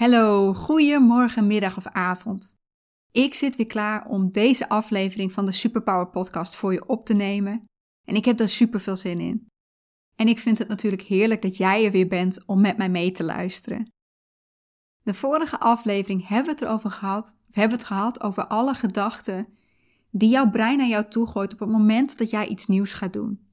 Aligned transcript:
Hallo, 0.00 0.54
goedemorgen, 0.54 1.46
middag 1.46 1.76
of 1.76 1.86
avond. 1.86 2.56
Ik 3.12 3.34
zit 3.34 3.56
weer 3.56 3.66
klaar 3.66 4.06
om 4.06 4.30
deze 4.30 4.68
aflevering 4.68 5.32
van 5.32 5.46
de 5.46 5.52
Superpower 5.52 6.08
Podcast 6.08 6.56
voor 6.56 6.72
je 6.72 6.88
op 6.88 7.06
te 7.06 7.14
nemen. 7.14 7.64
En 8.08 8.14
ik 8.14 8.24
heb 8.24 8.36
daar 8.36 8.48
super 8.48 8.80
veel 8.80 8.96
zin 8.96 9.20
in. 9.20 9.46
En 10.16 10.28
ik 10.28 10.38
vind 10.38 10.58
het 10.58 10.68
natuurlijk 10.68 11.02
heerlijk 11.02 11.42
dat 11.42 11.56
jij 11.56 11.84
er 11.84 11.90
weer 11.90 12.08
bent 12.08 12.46
om 12.46 12.60
met 12.60 12.76
mij 12.76 12.88
mee 12.88 13.12
te 13.12 13.24
luisteren. 13.24 13.92
De 15.02 15.14
vorige 15.14 15.58
aflevering 15.58 16.28
hebben 16.28 16.46
we 16.46 16.50
het 16.52 16.62
erover 16.62 16.90
gehad, 16.90 17.36
of 17.48 17.54
hebben 17.54 17.76
we 17.76 17.82
het 17.82 17.92
gehad 17.92 18.20
over 18.20 18.46
alle 18.46 18.74
gedachten 18.74 19.46
die 20.10 20.30
jouw 20.30 20.50
brein 20.50 20.78
naar 20.78 20.88
jou 20.88 21.08
toe 21.08 21.26
gooit 21.26 21.52
op 21.52 21.58
het 21.58 21.68
moment 21.68 22.18
dat 22.18 22.30
jij 22.30 22.46
iets 22.46 22.66
nieuws 22.66 22.92
gaat 22.92 23.12
doen. 23.12 23.46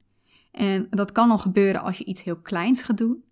En 0.50 0.86
dat 0.90 1.12
kan 1.12 1.30
al 1.30 1.38
gebeuren 1.38 1.82
als 1.82 1.98
je 1.98 2.04
iets 2.04 2.22
heel 2.22 2.40
kleins 2.40 2.82
gaat 2.82 2.98
doen. 2.98 3.26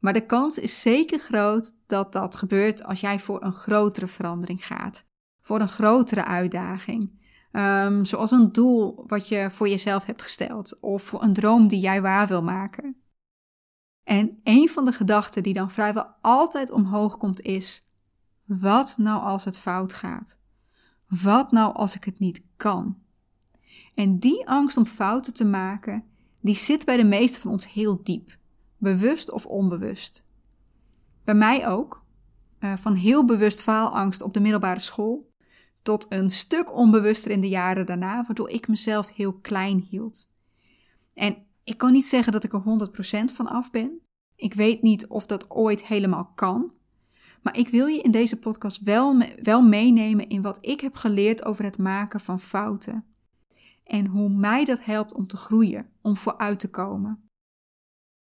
Maar 0.00 0.12
de 0.12 0.26
kans 0.26 0.58
is 0.58 0.80
zeker 0.80 1.18
groot 1.18 1.74
dat 1.86 2.12
dat 2.12 2.36
gebeurt 2.36 2.84
als 2.84 3.00
jij 3.00 3.20
voor 3.20 3.42
een 3.42 3.52
grotere 3.52 4.06
verandering 4.06 4.66
gaat. 4.66 5.04
Voor 5.40 5.60
een 5.60 5.68
grotere 5.68 6.24
uitdaging. 6.24 7.18
Um, 7.52 8.04
zoals 8.04 8.30
een 8.30 8.52
doel 8.52 9.04
wat 9.06 9.28
je 9.28 9.50
voor 9.50 9.68
jezelf 9.68 10.06
hebt 10.06 10.22
gesteld. 10.22 10.80
Of 10.80 11.12
een 11.12 11.32
droom 11.32 11.68
die 11.68 11.80
jij 11.80 12.02
waar 12.02 12.26
wil 12.26 12.42
maken. 12.42 12.96
En 14.04 14.40
een 14.44 14.68
van 14.68 14.84
de 14.84 14.92
gedachten 14.92 15.42
die 15.42 15.54
dan 15.54 15.70
vrijwel 15.70 16.06
altijd 16.20 16.70
omhoog 16.70 17.16
komt 17.16 17.40
is: 17.40 17.88
wat 18.44 18.94
nou 18.98 19.22
als 19.22 19.44
het 19.44 19.58
fout 19.58 19.92
gaat? 19.92 20.38
Wat 21.22 21.52
nou 21.52 21.74
als 21.74 21.94
ik 21.94 22.04
het 22.04 22.18
niet 22.18 22.42
kan? 22.56 22.98
En 23.94 24.18
die 24.18 24.48
angst 24.48 24.76
om 24.76 24.86
fouten 24.86 25.34
te 25.34 25.44
maken, 25.44 26.04
die 26.40 26.56
zit 26.56 26.84
bij 26.84 26.96
de 26.96 27.04
meeste 27.04 27.40
van 27.40 27.50
ons 27.50 27.72
heel 27.72 28.02
diep 28.02 28.38
bewust 28.80 29.30
of 29.30 29.46
onbewust. 29.46 30.26
Bij 31.24 31.34
mij 31.34 31.68
ook, 31.68 32.04
uh, 32.60 32.76
van 32.76 32.94
heel 32.94 33.24
bewust 33.24 33.62
faalangst 33.62 34.22
op 34.22 34.34
de 34.34 34.40
middelbare 34.40 34.80
school, 34.80 35.30
tot 35.82 36.06
een 36.08 36.30
stuk 36.30 36.74
onbewuster 36.74 37.30
in 37.30 37.40
de 37.40 37.48
jaren 37.48 37.86
daarna, 37.86 38.24
waardoor 38.26 38.50
ik 38.50 38.68
mezelf 38.68 39.14
heel 39.14 39.32
klein 39.32 39.86
hield. 39.90 40.30
En 41.14 41.36
ik 41.64 41.78
kan 41.78 41.92
niet 41.92 42.06
zeggen 42.06 42.32
dat 42.32 42.44
ik 42.44 42.52
er 42.52 42.60
100% 42.60 43.32
van 43.32 43.46
af 43.46 43.70
ben. 43.70 44.00
Ik 44.36 44.54
weet 44.54 44.82
niet 44.82 45.06
of 45.06 45.26
dat 45.26 45.50
ooit 45.50 45.86
helemaal 45.86 46.32
kan. 46.34 46.72
Maar 47.42 47.58
ik 47.58 47.68
wil 47.68 47.86
je 47.86 48.00
in 48.00 48.10
deze 48.10 48.38
podcast 48.38 48.80
wel, 48.80 49.22
wel 49.42 49.62
meenemen 49.62 50.28
in 50.28 50.42
wat 50.42 50.58
ik 50.60 50.80
heb 50.80 50.94
geleerd 50.94 51.44
over 51.44 51.64
het 51.64 51.78
maken 51.78 52.20
van 52.20 52.40
fouten. 52.40 53.04
En 53.84 54.06
hoe 54.06 54.28
mij 54.28 54.64
dat 54.64 54.84
helpt 54.84 55.14
om 55.14 55.26
te 55.26 55.36
groeien, 55.36 55.90
om 56.00 56.16
vooruit 56.16 56.58
te 56.60 56.70
komen. 56.70 57.29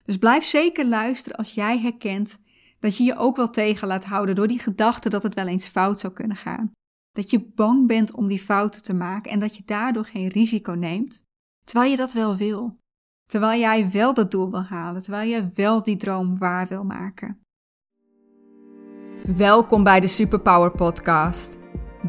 Dus 0.04 0.18
blijf 0.18 0.44
zeker 0.44 0.86
luisteren 0.86 1.38
als 1.38 1.54
jij 1.54 1.78
herkent 1.78 2.38
dat 2.78 2.96
je 2.96 3.04
je 3.04 3.16
ook 3.16 3.36
wel 3.36 3.50
tegen 3.50 3.88
laat 3.88 4.04
houden 4.04 4.34
door 4.34 4.46
die 4.46 4.58
gedachte 4.58 5.08
dat 5.08 5.22
het 5.22 5.34
wel 5.34 5.46
eens 5.46 5.68
fout 5.68 6.00
zou 6.00 6.12
kunnen 6.12 6.36
gaan. 6.36 6.72
Dat 7.12 7.30
je 7.30 7.50
bang 7.54 7.86
bent 7.86 8.12
om 8.12 8.26
die 8.26 8.40
fouten 8.40 8.82
te 8.82 8.94
maken 8.94 9.30
en 9.30 9.40
dat 9.40 9.56
je 9.56 9.62
daardoor 9.64 10.04
geen 10.04 10.28
risico 10.28 10.72
neemt, 10.72 11.22
terwijl 11.64 11.90
je 11.90 11.96
dat 11.96 12.12
wel 12.12 12.36
wil. 12.36 12.78
Terwijl 13.30 13.60
jij 13.60 13.90
wel 13.90 14.14
dat 14.14 14.30
doel 14.30 14.50
wil 14.50 14.62
halen, 14.62 15.02
terwijl 15.02 15.30
je 15.30 15.48
wel 15.54 15.82
die 15.82 15.96
droom 15.96 16.38
waar 16.38 16.66
wil 16.66 16.84
maken. 16.84 17.38
Welkom 19.36 19.84
bij 19.84 20.00
de 20.00 20.06
Superpower 20.06 20.70
Podcast. 20.70 21.58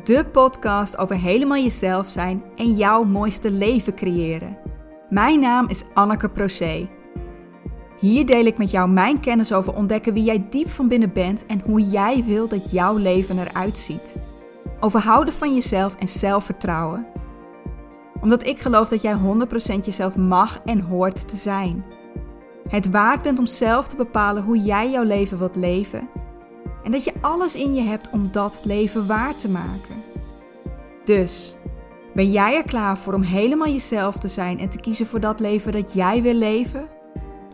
De 0.03 0.25
podcast 0.31 0.97
over 0.97 1.15
helemaal 1.15 1.57
jezelf 1.57 2.07
zijn 2.07 2.43
en 2.55 2.75
jouw 2.75 3.03
mooiste 3.03 3.51
leven 3.51 3.95
creëren. 3.95 4.57
Mijn 5.09 5.39
naam 5.39 5.69
is 5.69 5.83
Anneke 5.93 6.29
Procé. 6.29 6.89
Hier 8.05 8.25
deel 8.25 8.45
ik 8.45 8.57
met 8.57 8.71
jou 8.71 8.89
mijn 8.89 9.19
kennis 9.19 9.53
over 9.53 9.75
ontdekken 9.75 10.13
wie 10.13 10.23
jij 10.23 10.45
diep 10.49 10.69
van 10.69 10.87
binnen 10.87 11.13
bent 11.13 11.45
en 11.45 11.61
hoe 11.65 11.81
jij 11.81 12.23
wil 12.23 12.47
dat 12.47 12.71
jouw 12.71 12.97
leven 12.97 13.39
eruit 13.39 13.77
ziet. 13.77 14.15
Over 14.79 14.99
houden 14.99 15.33
van 15.33 15.53
jezelf 15.53 15.95
en 15.95 16.07
zelfvertrouwen. 16.07 17.05
Omdat 18.21 18.47
ik 18.47 18.61
geloof 18.61 18.89
dat 18.89 19.01
jij 19.01 19.17
100% 19.17 19.85
jezelf 19.85 20.15
mag 20.15 20.59
en 20.65 20.79
hoort 20.79 21.27
te 21.27 21.35
zijn. 21.35 21.85
Het 22.69 22.89
waard 22.89 23.21
bent 23.21 23.39
om 23.39 23.45
zelf 23.45 23.87
te 23.87 23.95
bepalen 23.95 24.43
hoe 24.43 24.59
jij 24.59 24.91
jouw 24.91 25.03
leven 25.03 25.37
wilt 25.37 25.55
leven. 25.55 26.09
En 26.83 26.91
dat 26.91 27.03
je 27.03 27.13
alles 27.21 27.55
in 27.55 27.73
je 27.73 27.81
hebt 27.81 28.09
om 28.09 28.31
dat 28.31 28.59
leven 28.63 29.07
waar 29.07 29.35
te 29.35 29.49
maken. 29.49 30.03
Dus, 31.03 31.55
ben 32.13 32.31
jij 32.31 32.55
er 32.55 32.65
klaar 32.65 32.97
voor 32.97 33.13
om 33.13 33.21
helemaal 33.21 33.71
jezelf 33.71 34.17
te 34.17 34.27
zijn 34.27 34.59
en 34.59 34.69
te 34.69 34.79
kiezen 34.79 35.05
voor 35.05 35.19
dat 35.19 35.39
leven 35.39 35.71
dat 35.71 35.93
jij 35.93 36.21
wil 36.21 36.33
leven? 36.33 36.94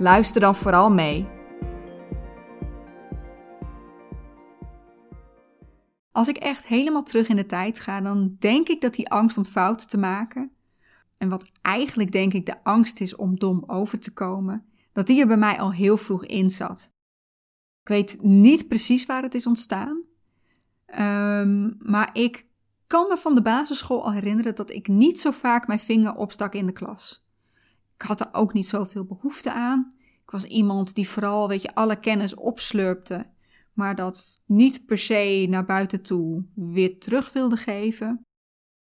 Luister 0.01 0.41
dan 0.41 0.55
vooral 0.55 0.91
mee. 0.91 1.27
Als 6.11 6.27
ik 6.27 6.37
echt 6.37 6.67
helemaal 6.67 7.03
terug 7.03 7.27
in 7.27 7.35
de 7.35 7.45
tijd 7.45 7.79
ga, 7.79 8.01
dan 8.01 8.35
denk 8.39 8.67
ik 8.69 8.81
dat 8.81 8.93
die 8.93 9.09
angst 9.09 9.37
om 9.37 9.45
fouten 9.45 9.87
te 9.87 9.97
maken, 9.97 10.51
en 11.17 11.29
wat 11.29 11.51
eigenlijk 11.61 12.11
denk 12.11 12.33
ik 12.33 12.45
de 12.45 12.63
angst 12.63 13.01
is 13.01 13.15
om 13.15 13.39
dom 13.39 13.63
over 13.65 13.99
te 13.99 14.13
komen, 14.13 14.65
dat 14.91 15.07
die 15.07 15.21
er 15.21 15.27
bij 15.27 15.37
mij 15.37 15.59
al 15.59 15.71
heel 15.71 15.97
vroeg 15.97 16.25
in 16.25 16.49
zat. 16.49 16.91
Ik 17.81 17.87
weet 17.87 18.17
niet 18.21 18.67
precies 18.67 19.05
waar 19.05 19.21
het 19.21 19.35
is 19.35 19.47
ontstaan, 19.47 20.03
um, 20.99 21.77
maar 21.79 22.09
ik 22.13 22.45
kan 22.87 23.07
me 23.07 23.17
van 23.17 23.35
de 23.35 23.41
basisschool 23.41 24.03
al 24.03 24.13
herinneren 24.13 24.55
dat 24.55 24.71
ik 24.71 24.87
niet 24.87 25.19
zo 25.19 25.31
vaak 25.31 25.67
mijn 25.67 25.79
vinger 25.79 26.15
opstak 26.15 26.53
in 26.53 26.65
de 26.65 26.73
klas. 26.73 27.29
Ik 28.01 28.07
had 28.07 28.19
er 28.19 28.29
ook 28.31 28.53
niet 28.53 28.67
zoveel 28.67 29.05
behoefte 29.05 29.53
aan. 29.53 29.93
Ik 30.23 30.31
was 30.31 30.43
iemand 30.43 30.95
die 30.95 31.09
vooral, 31.09 31.47
weet 31.47 31.61
je, 31.61 31.75
alle 31.75 31.99
kennis 31.99 32.35
opslurpte, 32.35 33.29
maar 33.73 33.95
dat 33.95 34.41
niet 34.45 34.85
per 34.85 34.97
se 34.97 35.45
naar 35.49 35.65
buiten 35.65 36.01
toe 36.01 36.45
weer 36.55 36.99
terug 36.99 37.33
wilde 37.33 37.57
geven. 37.57 38.21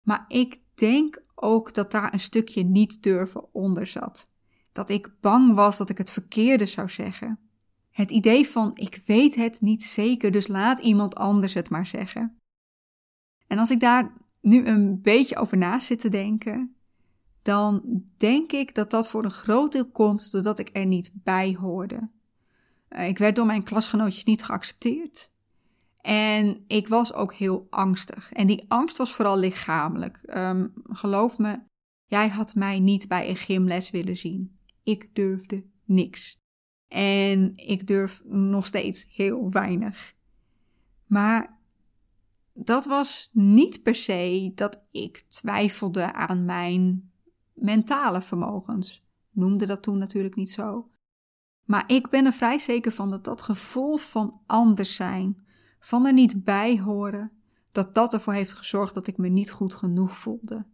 Maar 0.02 0.25
ik 0.28 0.59
denk 0.74 1.24
ook 1.36 1.74
dat 1.74 1.92
daar 1.92 2.14
een 2.14 2.20
stukje 2.20 2.64
niet 2.64 3.04
durven 3.04 3.54
onder 3.54 3.88
zat. 3.88 4.30
Dat 4.72 4.90
ik 4.90 5.14
bang 5.22 5.54
was 5.54 5.78
dat 5.78 5.90
ik 5.90 5.98
het 5.98 6.12
verkeerde 6.12 6.66
zou 6.66 6.90
zeggen. 6.90 7.40
Het 7.92 8.12
idee 8.12 8.48
van 8.48 8.72
ik 8.74 9.02
weet 9.06 9.36
het 9.36 9.62
niet 9.62 9.84
zeker, 9.84 10.31
dus 10.31 10.48
laat 10.48 10.80
iemand 10.80 11.16
anders 11.16 11.54
het 11.54 11.70
maar 11.70 11.86
zeggen. 11.86 12.40
En 13.48 13.58
als 13.58 13.70
ik 13.70 13.80
daar 13.80 14.14
nu 14.42 14.66
een 14.66 15.02
beetje 15.02 15.36
over 15.36 15.58
na 15.58 15.80
zit 15.80 16.00
te 16.00 16.09
denken, 16.09 16.75
dan 17.45 18.03
denk 18.17 18.51
ik 18.51 18.75
dat 18.75 18.89
dat 18.89 19.07
voor 19.07 19.23
een 19.23 19.31
groot 19.31 19.72
deel 19.72 19.89
komt 19.89 20.31
doordat 20.31 20.59
ik 20.59 20.69
er 20.73 20.85
niet 20.85 21.11
bij 21.13 21.57
hoorde. 21.59 22.09
Eh, 22.88 23.07
ik 23.07 23.17
werd 23.17 23.35
door 23.35 23.45
mijn 23.45 23.63
klasgenootjes 23.63 24.23
niet 24.23 24.44
geaccepteerd. 24.44 25.31
En 26.01 26.63
ik 26.67 26.88
was 26.88 27.13
ook 27.13 27.33
heel 27.33 27.67
angstig. 27.69 28.31
En 28.31 28.47
die 28.47 28.66
angst 28.67 28.97
was 28.97 29.13
vooral 29.13 29.38
lichamelijk. 29.38 30.19
Um, 30.25 30.73
geloof 30.83 31.38
me, 31.38 31.59
jij 32.06 32.29
had 32.29 32.56
mij 32.56 32.79
niet 32.79 33.07
bij 33.07 33.29
een 33.29 33.35
gymles 33.35 33.91
willen 33.91 34.16
zien. 34.17 34.57
Ik 34.83 35.16
durfde 35.16 35.63
niks. 35.83 36.38
En 36.88 37.53
ik 37.56 37.88
durf 37.88 38.22
nog 38.25 38.66
steeds 38.66 39.06
heel 39.09 39.51
weinig. 39.51 40.13
Maar 41.06 41.59
dat 42.53 42.85
was 42.85 43.29
niet 43.33 43.83
per 43.83 43.95
se 43.95 44.51
dat 44.56 44.83
ik 44.91 45.23
twijfelde 45.27 46.13
aan 46.13 46.45
mijn 46.45 47.09
mentale 47.56 48.22
vermogens. 48.22 49.06
Noemde 49.32 49.66
dat 49.66 49.84
toen 49.84 49.98
natuurlijk 49.98 50.36
niet 50.36 50.52
zo. 50.52 50.90
Maar 51.64 51.84
ik 51.88 52.10
ben 52.10 52.26
er 52.26 52.34
vrij 52.34 52.60
zeker 52.60 52.92
van 52.92 53.10
dat 53.10 53.24
dat 53.24 53.42
gevoel 53.42 53.98
van 53.98 54.42
anders 54.46 54.96
zijn, 54.96 55.46
van 55.80 56.06
er 56.06 56.14
niet 56.14 56.44
bij 56.44 56.80
horen, 56.80 57.32
dat 57.72 57.94
dat 57.94 58.14
ervoor 58.14 58.34
heeft 58.34 58.54
gezorgd 58.54 58.94
dat 58.94 59.08
ik 59.08 59.18
me 59.18 59.28
niet 59.28 59.52
goed 59.52 59.74
genoeg 59.74 60.18
voelde. 60.18 60.66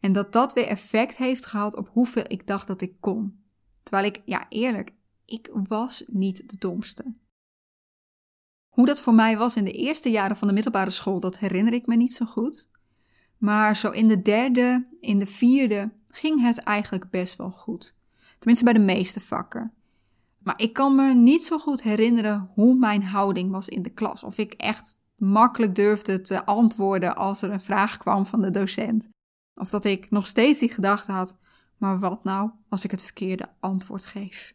En 0.00 0.12
dat 0.12 0.32
dat 0.32 0.52
weer 0.52 0.66
effect 0.66 1.16
heeft 1.16 1.46
gehad 1.46 1.76
op 1.76 1.88
hoeveel 1.88 2.24
ik 2.26 2.46
dacht 2.46 2.66
dat 2.66 2.80
ik 2.80 2.94
kon. 3.00 3.44
Terwijl 3.82 4.06
ik, 4.06 4.22
ja 4.24 4.46
eerlijk, 4.48 4.92
ik 5.24 5.50
was 5.52 6.04
niet 6.06 6.48
de 6.48 6.56
domste. 6.58 7.14
Hoe 8.68 8.86
dat 8.86 9.00
voor 9.00 9.14
mij 9.14 9.36
was 9.36 9.56
in 9.56 9.64
de 9.64 9.72
eerste 9.72 10.10
jaren 10.10 10.36
van 10.36 10.48
de 10.48 10.54
middelbare 10.54 10.90
school, 10.90 11.20
dat 11.20 11.38
herinner 11.38 11.72
ik 11.72 11.86
me 11.86 11.96
niet 11.96 12.14
zo 12.14 12.24
goed. 12.24 12.70
Maar 13.38 13.76
zo 13.76 13.90
in 13.90 14.08
de 14.08 14.22
derde, 14.22 14.88
in 15.00 15.18
de 15.18 15.26
vierde, 15.26 15.92
ging 16.12 16.40
het 16.42 16.58
eigenlijk 16.58 17.10
best 17.10 17.36
wel 17.36 17.50
goed. 17.50 17.94
Tenminste 18.38 18.64
bij 18.64 18.74
de 18.74 18.78
meeste 18.78 19.20
vakken. 19.20 19.72
Maar 20.38 20.58
ik 20.58 20.72
kan 20.72 20.94
me 20.94 21.14
niet 21.14 21.44
zo 21.44 21.58
goed 21.58 21.82
herinneren 21.82 22.50
hoe 22.54 22.74
mijn 22.74 23.04
houding 23.04 23.50
was 23.50 23.68
in 23.68 23.82
de 23.82 23.90
klas. 23.90 24.24
Of 24.24 24.38
ik 24.38 24.52
echt 24.52 24.96
makkelijk 25.16 25.74
durfde 25.74 26.20
te 26.20 26.44
antwoorden 26.44 27.16
als 27.16 27.42
er 27.42 27.50
een 27.50 27.60
vraag 27.60 27.96
kwam 27.96 28.26
van 28.26 28.40
de 28.40 28.50
docent. 28.50 29.08
Of 29.54 29.70
dat 29.70 29.84
ik 29.84 30.10
nog 30.10 30.26
steeds 30.26 30.58
die 30.58 30.72
gedachte 30.72 31.12
had: 31.12 31.36
maar 31.76 31.98
wat 31.98 32.24
nou 32.24 32.50
als 32.68 32.84
ik 32.84 32.90
het 32.90 33.02
verkeerde 33.02 33.48
antwoord 33.60 34.04
geef? 34.04 34.54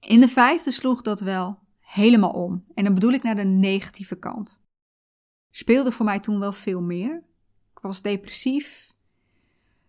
In 0.00 0.20
de 0.20 0.28
vijfde 0.28 0.70
sloeg 0.70 1.02
dat 1.02 1.20
wel 1.20 1.58
helemaal 1.80 2.30
om. 2.30 2.64
En 2.74 2.84
dan 2.84 2.94
bedoel 2.94 3.12
ik 3.12 3.22
naar 3.22 3.36
de 3.36 3.44
negatieve 3.44 4.16
kant. 4.16 4.62
Speelde 5.50 5.92
voor 5.92 6.04
mij 6.04 6.20
toen 6.20 6.38
wel 6.38 6.52
veel 6.52 6.80
meer. 6.80 7.16
Ik 7.70 7.78
was 7.80 8.02
depressief, 8.02 8.93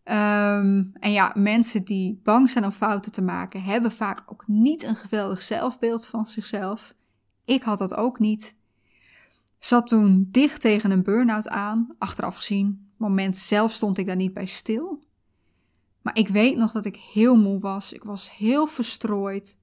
Um, 0.09 0.91
en 0.93 1.11
ja, 1.11 1.31
mensen 1.35 1.83
die 1.83 2.19
bang 2.23 2.49
zijn 2.49 2.65
om 2.65 2.71
fouten 2.71 3.11
te 3.11 3.21
maken, 3.21 3.61
hebben 3.61 3.91
vaak 3.91 4.23
ook 4.25 4.43
niet 4.47 4.83
een 4.83 4.95
geweldig 4.95 5.41
zelfbeeld 5.41 6.07
van 6.07 6.25
zichzelf. 6.25 6.93
Ik 7.45 7.63
had 7.63 7.77
dat 7.77 7.93
ook 7.93 8.19
niet. 8.19 8.55
Zat 9.59 9.87
toen 9.87 10.27
dicht 10.31 10.61
tegen 10.61 10.91
een 10.91 11.03
burn-out 11.03 11.47
aan, 11.47 11.95
achteraf 11.97 12.35
gezien. 12.35 12.91
Moment 12.97 13.37
zelf 13.37 13.71
stond 13.71 13.97
ik 13.97 14.05
daar 14.05 14.15
niet 14.15 14.33
bij 14.33 14.45
stil. 14.45 15.03
Maar 16.01 16.17
ik 16.17 16.27
weet 16.27 16.57
nog 16.57 16.71
dat 16.71 16.85
ik 16.85 16.95
heel 16.95 17.35
moe 17.35 17.59
was. 17.59 17.93
Ik 17.93 18.03
was 18.03 18.37
heel 18.37 18.67
verstrooid. 18.67 19.57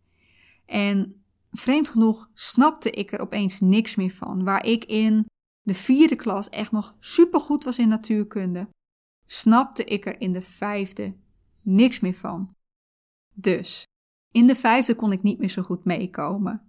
En 0.66 1.24
vreemd 1.50 1.88
genoeg 1.88 2.30
snapte 2.34 2.90
ik 2.90 3.12
er 3.12 3.20
opeens 3.20 3.60
niks 3.60 3.94
meer 3.94 4.10
van. 4.10 4.44
Waar 4.44 4.66
ik 4.66 4.84
in 4.84 5.26
de 5.62 5.74
vierde 5.74 6.16
klas 6.16 6.48
echt 6.48 6.72
nog 6.72 6.94
supergoed 6.98 7.64
was 7.64 7.78
in 7.78 7.88
natuurkunde, 7.88 8.68
snapte 9.32 9.84
ik 9.84 10.06
er 10.06 10.20
in 10.20 10.32
de 10.32 10.42
vijfde 10.42 11.14
niks 11.60 12.00
meer 12.00 12.14
van. 12.14 12.54
Dus, 13.34 13.86
in 14.30 14.46
de 14.46 14.54
vijfde 14.54 14.94
kon 14.94 15.12
ik 15.12 15.22
niet 15.22 15.38
meer 15.38 15.48
zo 15.48 15.62
goed 15.62 15.84
meekomen. 15.84 16.62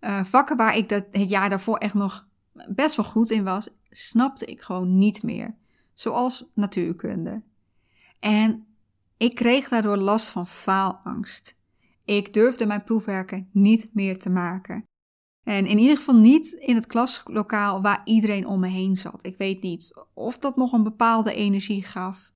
Uh, 0.00 0.24
vakken 0.24 0.56
waar 0.56 0.76
ik 0.76 0.88
dat, 0.88 1.06
het 1.10 1.28
jaar 1.28 1.48
daarvoor 1.48 1.76
echt 1.76 1.94
nog 1.94 2.28
best 2.68 2.96
wel 2.96 3.04
goed 3.04 3.30
in 3.30 3.44
was, 3.44 3.68
snapte 3.88 4.44
ik 4.44 4.60
gewoon 4.60 4.98
niet 4.98 5.22
meer. 5.22 5.56
Zoals 5.94 6.50
natuurkunde. 6.54 7.42
En 8.20 8.66
ik 9.16 9.34
kreeg 9.34 9.68
daardoor 9.68 9.96
last 9.96 10.28
van 10.28 10.46
faalangst. 10.46 11.56
Ik 12.04 12.34
durfde 12.34 12.66
mijn 12.66 12.84
proefwerken 12.84 13.48
niet 13.52 13.94
meer 13.94 14.18
te 14.18 14.30
maken. 14.30 14.84
En 15.48 15.66
in 15.66 15.78
ieder 15.78 15.96
geval 15.96 16.16
niet 16.16 16.52
in 16.52 16.74
het 16.74 16.86
klaslokaal 16.86 17.82
waar 17.82 18.00
iedereen 18.04 18.46
om 18.46 18.60
me 18.60 18.68
heen 18.68 18.96
zat. 18.96 19.26
Ik 19.26 19.36
weet 19.36 19.62
niet 19.62 19.94
of 20.14 20.38
dat 20.38 20.56
nog 20.56 20.72
een 20.72 20.82
bepaalde 20.82 21.34
energie 21.34 21.84
gaf. 21.84 22.32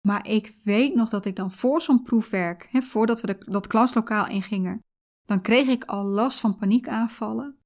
Maar 0.00 0.28
ik 0.28 0.54
weet 0.64 0.94
nog 0.94 1.08
dat 1.08 1.26
ik 1.26 1.36
dan 1.36 1.52
voor 1.52 1.82
zo'n 1.82 2.02
proefwerk, 2.02 2.68
hè, 2.70 2.82
voordat 2.82 3.20
we 3.20 3.38
dat 3.38 3.66
klaslokaal 3.66 4.28
ingingen, 4.28 4.80
dan 5.24 5.40
kreeg 5.40 5.66
ik 5.66 5.84
al 5.84 6.04
last 6.04 6.40
van 6.40 6.56
paniekaanvallen. 6.56 7.56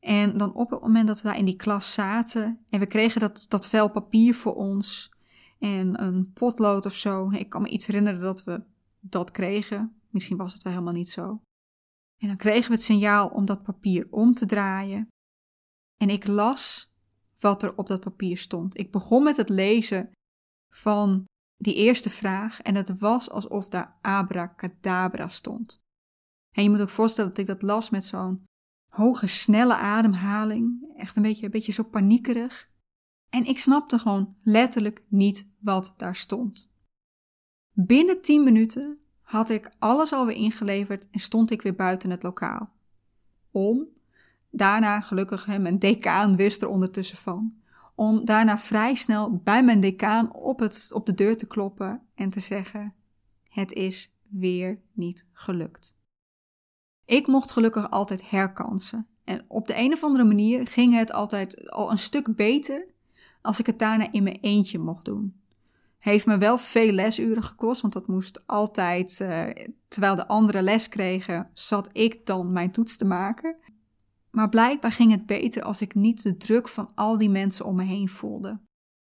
En 0.00 0.38
dan 0.38 0.54
op 0.54 0.70
het 0.70 0.80
moment 0.80 1.06
dat 1.06 1.22
we 1.22 1.28
daar 1.28 1.38
in 1.38 1.44
die 1.44 1.56
klas 1.56 1.92
zaten 1.92 2.64
en 2.68 2.80
we 2.80 2.86
kregen 2.86 3.20
dat, 3.20 3.46
dat 3.48 3.68
vel 3.68 3.90
papier 3.90 4.34
voor 4.34 4.54
ons 4.54 5.12
en 5.58 6.02
een 6.02 6.32
potlood 6.32 6.86
of 6.86 6.94
zo. 6.94 7.30
Ik 7.30 7.48
kan 7.48 7.62
me 7.62 7.68
iets 7.68 7.86
herinneren 7.86 8.20
dat 8.20 8.44
we 8.44 8.62
dat 9.00 9.30
kregen. 9.30 10.00
Misschien 10.10 10.36
was 10.36 10.52
het 10.52 10.62
wel 10.62 10.72
helemaal 10.72 10.94
niet 10.94 11.10
zo. 11.10 11.40
En 12.18 12.28
dan 12.28 12.36
kregen 12.36 12.68
we 12.68 12.74
het 12.74 12.82
signaal 12.82 13.28
om 13.28 13.44
dat 13.44 13.62
papier 13.62 14.06
om 14.10 14.34
te 14.34 14.46
draaien. 14.46 15.08
En 15.96 16.10
ik 16.10 16.26
las 16.26 16.92
wat 17.38 17.62
er 17.62 17.76
op 17.76 17.86
dat 17.86 18.00
papier 18.00 18.36
stond. 18.36 18.78
Ik 18.78 18.92
begon 18.92 19.22
met 19.22 19.36
het 19.36 19.48
lezen 19.48 20.10
van 20.74 21.24
die 21.56 21.74
eerste 21.74 22.10
vraag 22.10 22.60
en 22.60 22.74
het 22.74 22.98
was 22.98 23.30
alsof 23.30 23.68
daar 23.68 23.98
abracadabra 24.00 25.28
stond. 25.28 25.78
En 26.54 26.62
je 26.62 26.70
moet 26.70 26.80
ook 26.80 26.90
voorstellen 26.90 27.30
dat 27.30 27.38
ik 27.38 27.46
dat 27.46 27.62
las 27.62 27.90
met 27.90 28.04
zo'n 28.04 28.44
hoge, 28.88 29.26
snelle 29.26 29.74
ademhaling. 29.74 30.92
Echt 30.96 31.16
een 31.16 31.22
beetje, 31.22 31.44
een 31.44 31.50
beetje 31.50 31.72
zo 31.72 31.82
paniekerig. 31.82 32.70
En 33.28 33.44
ik 33.44 33.58
snapte 33.58 33.98
gewoon 33.98 34.36
letterlijk 34.40 35.04
niet 35.08 35.48
wat 35.58 35.94
daar 35.96 36.16
stond. 36.16 36.70
Binnen 37.72 38.22
tien 38.22 38.44
minuten 38.44 38.98
had 39.28 39.50
ik 39.50 39.70
alles 39.78 40.12
alweer 40.12 40.36
ingeleverd 40.36 41.08
en 41.10 41.20
stond 41.20 41.50
ik 41.50 41.62
weer 41.62 41.74
buiten 41.74 42.10
het 42.10 42.22
lokaal. 42.22 42.70
Om, 43.50 43.86
daarna 44.50 45.00
gelukkig, 45.00 45.46
mijn 45.46 45.78
decaan 45.78 46.36
wist 46.36 46.62
er 46.62 46.68
ondertussen 46.68 47.16
van, 47.16 47.54
om 47.94 48.24
daarna 48.24 48.58
vrij 48.58 48.94
snel 48.94 49.36
bij 49.36 49.64
mijn 49.64 49.80
decaan 49.80 50.32
op, 50.32 50.58
het, 50.58 50.90
op 50.92 51.06
de 51.06 51.14
deur 51.14 51.36
te 51.36 51.46
kloppen 51.46 52.02
en 52.14 52.30
te 52.30 52.40
zeggen: 52.40 52.94
Het 53.48 53.72
is 53.72 54.12
weer 54.28 54.80
niet 54.92 55.26
gelukt. 55.32 55.96
Ik 57.04 57.26
mocht 57.26 57.50
gelukkig 57.50 57.90
altijd 57.90 58.30
herkansen. 58.30 59.06
En 59.24 59.44
op 59.48 59.66
de 59.66 59.76
een 59.76 59.92
of 59.92 60.02
andere 60.02 60.24
manier 60.24 60.66
ging 60.66 60.94
het 60.94 61.12
altijd 61.12 61.70
al 61.70 61.90
een 61.90 61.98
stuk 61.98 62.36
beter 62.36 62.86
als 63.42 63.58
ik 63.58 63.66
het 63.66 63.78
daarna 63.78 64.12
in 64.12 64.22
mijn 64.22 64.38
eentje 64.40 64.78
mocht 64.78 65.04
doen. 65.04 65.40
Heeft 65.98 66.26
me 66.26 66.38
wel 66.38 66.58
veel 66.58 66.92
lesuren 66.92 67.42
gekost, 67.42 67.80
want 67.80 67.92
dat 67.92 68.06
moest 68.06 68.46
altijd, 68.46 69.20
uh, 69.20 69.50
terwijl 69.88 70.14
de 70.14 70.26
anderen 70.26 70.62
les 70.62 70.88
kregen, 70.88 71.50
zat 71.52 71.88
ik 71.92 72.26
dan 72.26 72.52
mijn 72.52 72.72
toets 72.72 72.96
te 72.96 73.04
maken. 73.04 73.56
Maar 74.30 74.48
blijkbaar 74.48 74.92
ging 74.92 75.10
het 75.10 75.26
beter 75.26 75.62
als 75.62 75.80
ik 75.80 75.94
niet 75.94 76.22
de 76.22 76.36
druk 76.36 76.68
van 76.68 76.92
al 76.94 77.18
die 77.18 77.30
mensen 77.30 77.64
om 77.64 77.76
me 77.76 77.84
heen 77.84 78.08
voelde. 78.08 78.60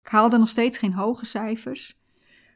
Ik 0.02 0.08
haalde 0.08 0.38
nog 0.38 0.48
steeds 0.48 0.78
geen 0.78 0.92
hoge 0.92 1.24
cijfers, 1.24 1.98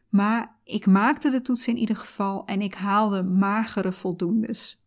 maar 0.09 0.61
ik 0.65 0.87
maakte 0.87 1.31
de 1.31 1.43
toets 1.43 1.69
in 1.69 1.77
ieder 1.77 1.97
geval 1.97 2.45
en 2.45 2.61
ik 2.61 2.75
haalde 2.75 3.23
magere 3.23 3.93
voldoendes. 3.93 4.83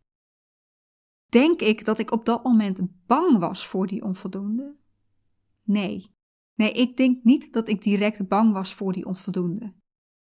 Denk 1.29 1.61
ik 1.61 1.85
dat 1.85 1.99
ik 1.99 2.11
op 2.11 2.25
dat 2.25 2.43
moment 2.43 2.81
bang 3.05 3.39
was 3.39 3.67
voor 3.67 3.87
die 3.87 4.03
onvoldoende? 4.03 4.75
Nee. 5.63 6.15
Nee, 6.57 6.71
ik 6.71 6.97
denk 6.97 7.23
niet 7.23 7.53
dat 7.53 7.67
ik 7.67 7.81
direct 7.81 8.27
bang 8.27 8.53
was 8.53 8.73
voor 8.73 8.93
die 8.93 9.05
onvoldoende. 9.05 9.73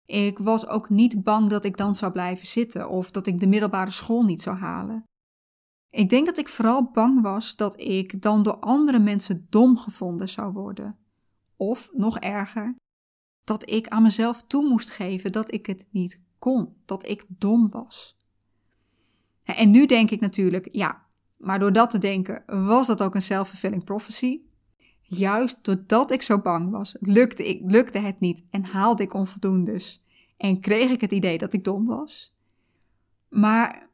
Ik 0.05 0.39
was 0.39 0.67
ook 0.67 0.91
niet 0.91 1.23
bang 1.23 1.51
dat 1.51 1.65
ik 1.65 1.77
dan 1.77 1.95
zou 1.95 2.13
blijven 2.13 2.47
zitten 2.47 2.89
of 2.89 3.11
dat 3.11 3.27
ik 3.27 3.41
de 3.41 3.47
middelbare 3.47 3.91
school 3.91 4.23
niet 4.25 4.43
zou 4.43 4.57
halen. 4.57 5.05
Ik 5.91 6.09
denk 6.09 6.27
dat 6.27 6.39
ik 6.39 6.49
vooral 6.49 6.91
bang 6.91 7.23
was 7.23 7.57
dat 7.57 7.81
ik 7.81 8.23
dan 8.23 8.43
door 8.43 8.57
andere 8.57 8.99
mensen 8.99 9.47
dom 9.51 9.79
gevonden 9.79 10.29
zou 10.29 10.53
worden. 10.53 10.99
Of 11.57 11.91
nog 11.93 12.19
erger, 12.19 12.75
dat 13.45 13.71
ik 13.71 13.89
aan 13.89 14.03
mezelf 14.03 14.43
toe 14.43 14.69
moest 14.69 14.91
geven 14.91 15.33
dat 15.33 15.53
ik 15.53 15.67
het 15.67 15.87
niet 15.91 16.21
kon, 16.39 16.77
dat 16.85 17.09
ik 17.09 17.25
dom 17.29 17.71
was. 17.71 18.17
En 19.45 19.71
nu 19.71 19.87
denk 19.87 20.11
ik 20.11 20.21
natuurlijk, 20.21 20.69
ja, 20.73 21.07
maar 21.37 21.59
door 21.59 21.73
dat 21.73 21.91
te 21.91 21.99
denken 21.99 22.67
was 22.67 22.87
dat 22.87 23.03
ook 23.03 23.15
een 23.15 23.23
self-fulfilling 23.23 23.85
prophecy. 23.85 24.41
Juist 25.17 25.59
doordat 25.63 26.11
ik 26.11 26.23
zo 26.23 26.39
bang 26.39 26.71
was, 26.71 26.97
lukte, 27.01 27.49
ik, 27.49 27.61
lukte 27.65 27.99
het 27.99 28.21
niet 28.21 28.45
en 28.51 28.65
haalde 28.65 29.03
ik 29.03 29.15
onvoldoendes. 29.15 30.03
En 30.37 30.61
kreeg 30.61 30.91
ik 30.91 31.01
het 31.01 31.13
idee 31.13 31.39
dat 31.39 31.53
ik 31.53 31.65
dom 31.65 31.87
was. 31.87 32.35
Maar 33.29 33.89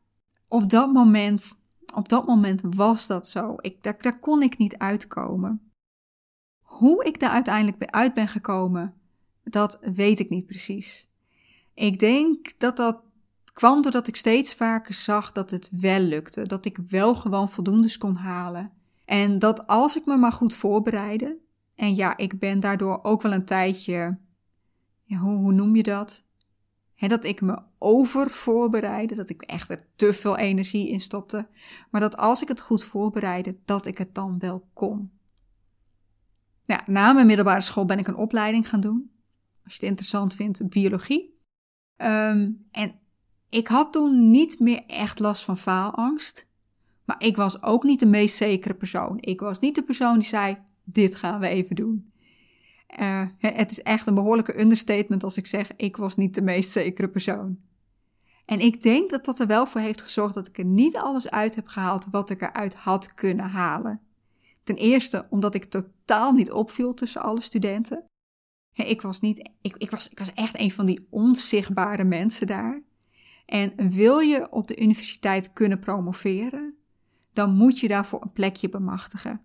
op 0.49 0.71
dat 0.71 0.93
moment, 0.93 1.59
op 1.95 2.09
dat 2.09 2.27
moment 2.27 2.63
was 2.71 3.07
dat 3.07 3.29
zo. 3.29 3.55
Ik, 3.61 3.83
daar, 3.83 3.97
daar 4.01 4.19
kon 4.19 4.43
ik 4.43 4.59
niet 4.59 4.79
uitkomen. 4.79 5.71
Hoe 6.61 7.05
ik 7.05 7.21
daar 7.21 7.31
uiteindelijk 7.31 7.91
uit 7.91 8.15
ben 8.15 8.29
gekomen, 8.29 8.95
dat 9.43 9.79
weet 9.81 10.19
ik 10.19 10.31
niet 10.31 10.47
precies. 10.47 11.09
Ik 11.75 11.99
denk 11.99 12.59
dat 12.59 12.77
dat 12.77 13.03
kwam 13.53 13.83
doordat 13.83 14.09
ik 14.09 14.17
steeds 14.17 14.55
vaker 14.55 14.95
zag 14.95 15.33
dat 15.33 15.51
het 15.51 15.71
wel 15.73 16.01
lukte, 16.01 16.43
dat 16.43 16.65
ik 16.65 16.79
wel 16.89 17.15
gewoon 17.15 17.51
voldoendes 17.51 17.99
kon 17.99 18.15
halen. 18.15 18.73
En 19.09 19.39
dat 19.39 19.67
als 19.67 19.97
ik 19.97 20.05
me 20.05 20.17
maar 20.17 20.33
goed 20.33 20.55
voorbereidde, 20.55 21.39
en 21.75 21.95
ja, 21.95 22.17
ik 22.17 22.39
ben 22.39 22.61
daardoor 22.61 22.99
ook 23.03 23.23
wel 23.23 23.33
een 23.33 23.45
tijdje, 23.45 24.19
ja, 25.05 25.17
hoe, 25.17 25.37
hoe 25.37 25.53
noem 25.53 25.77
je 25.77 25.83
dat? 25.83 26.25
dat 26.97 27.25
ik 27.25 27.41
me 27.41 27.63
over 27.79 28.31
voorbereidde, 28.31 29.15
dat 29.15 29.29
ik 29.29 29.43
echt 29.43 29.71
er 29.71 29.87
te 29.97 30.13
veel 30.13 30.37
energie 30.37 30.89
in 30.89 31.01
stopte, 31.01 31.49
maar 31.91 32.01
dat 32.01 32.17
als 32.17 32.43
ik 32.43 32.49
het 32.49 32.61
goed 32.61 32.85
voorbereidde, 32.85 33.59
dat 33.65 33.87
ik 33.87 33.99
het 33.99 34.15
dan 34.15 34.39
wel 34.39 34.69
kon. 34.73 35.13
Na 36.87 37.13
mijn 37.13 37.27
middelbare 37.27 37.61
school 37.61 37.85
ben 37.85 37.99
ik 37.99 38.07
een 38.07 38.17
opleiding 38.17 38.69
gaan 38.69 38.81
doen. 38.81 39.11
Als 39.65 39.75
je 39.75 39.81
het 39.81 39.91
interessant 39.91 40.35
vindt, 40.35 40.69
biologie. 40.69 41.41
Ehm, 41.97 42.51
en 42.71 43.01
ik 43.49 43.69
had 43.69 43.93
toen 43.93 44.31
niet 44.31 44.61
meer 44.61 44.87
echt 44.87 45.19
last 45.19 45.45
van 45.45 45.59
faalangst. 45.59 46.48
Maar 47.09 47.23
ik 47.23 47.37
was 47.37 47.63
ook 47.63 47.83
niet 47.83 48.01
de 48.01 48.07
meest 48.07 48.37
zekere 48.37 48.75
persoon. 48.75 49.19
Ik 49.21 49.41
was 49.41 49.59
niet 49.59 49.75
de 49.75 49.83
persoon 49.83 50.19
die 50.19 50.29
zei: 50.29 50.59
Dit 50.85 51.15
gaan 51.15 51.41
we 51.41 51.49
even 51.49 51.77
doen. 51.77 52.13
Uh, 53.01 53.23
het 53.39 53.71
is 53.71 53.83
echt 53.83 54.07
een 54.07 54.15
behoorlijke 54.15 54.61
understatement 54.61 55.25
als 55.25 55.37
ik 55.37 55.47
zeg: 55.47 55.71
Ik 55.77 55.97
was 55.97 56.17
niet 56.17 56.35
de 56.35 56.43
meest 56.43 56.71
zekere 56.71 57.09
persoon. 57.09 57.59
En 58.45 58.61
ik 58.61 58.83
denk 58.83 59.11
dat 59.11 59.25
dat 59.25 59.39
er 59.39 59.47
wel 59.47 59.67
voor 59.67 59.81
heeft 59.81 60.03
gezorgd 60.03 60.35
dat 60.35 60.47
ik 60.47 60.59
er 60.59 60.65
niet 60.65 60.97
alles 60.97 61.31
uit 61.31 61.55
heb 61.55 61.67
gehaald 61.67 62.07
wat 62.11 62.31
ik 62.31 62.43
eruit 62.43 62.75
had 62.75 63.15
kunnen 63.15 63.49
halen. 63.49 64.01
Ten 64.63 64.77
eerste 64.77 65.27
omdat 65.31 65.55
ik 65.55 65.65
totaal 65.65 66.33
niet 66.33 66.53
opviel 66.53 66.95
tussen 66.95 67.23
alle 67.23 67.41
studenten. 67.41 68.05
Ik 68.73 69.03
was, 69.03 69.21
niet, 69.21 69.51
ik, 69.61 69.77
ik, 69.77 69.91
was, 69.91 70.09
ik 70.09 70.19
was 70.19 70.33
echt 70.33 70.59
een 70.59 70.71
van 70.71 70.87
die 70.87 71.07
onzichtbare 71.11 72.05
mensen 72.05 72.47
daar. 72.47 72.83
En 73.47 73.91
wil 73.91 74.19
je 74.19 74.51
op 74.51 74.69
de 74.69 74.81
universiteit 74.81 75.53
kunnen 75.53 75.79
promoveren, 75.79 76.78
dan 77.39 77.55
moet 77.55 77.79
je 77.79 77.89
daarvoor 77.89 78.23
een 78.23 78.33
plekje 78.33 78.69
bemachtigen. 78.69 79.41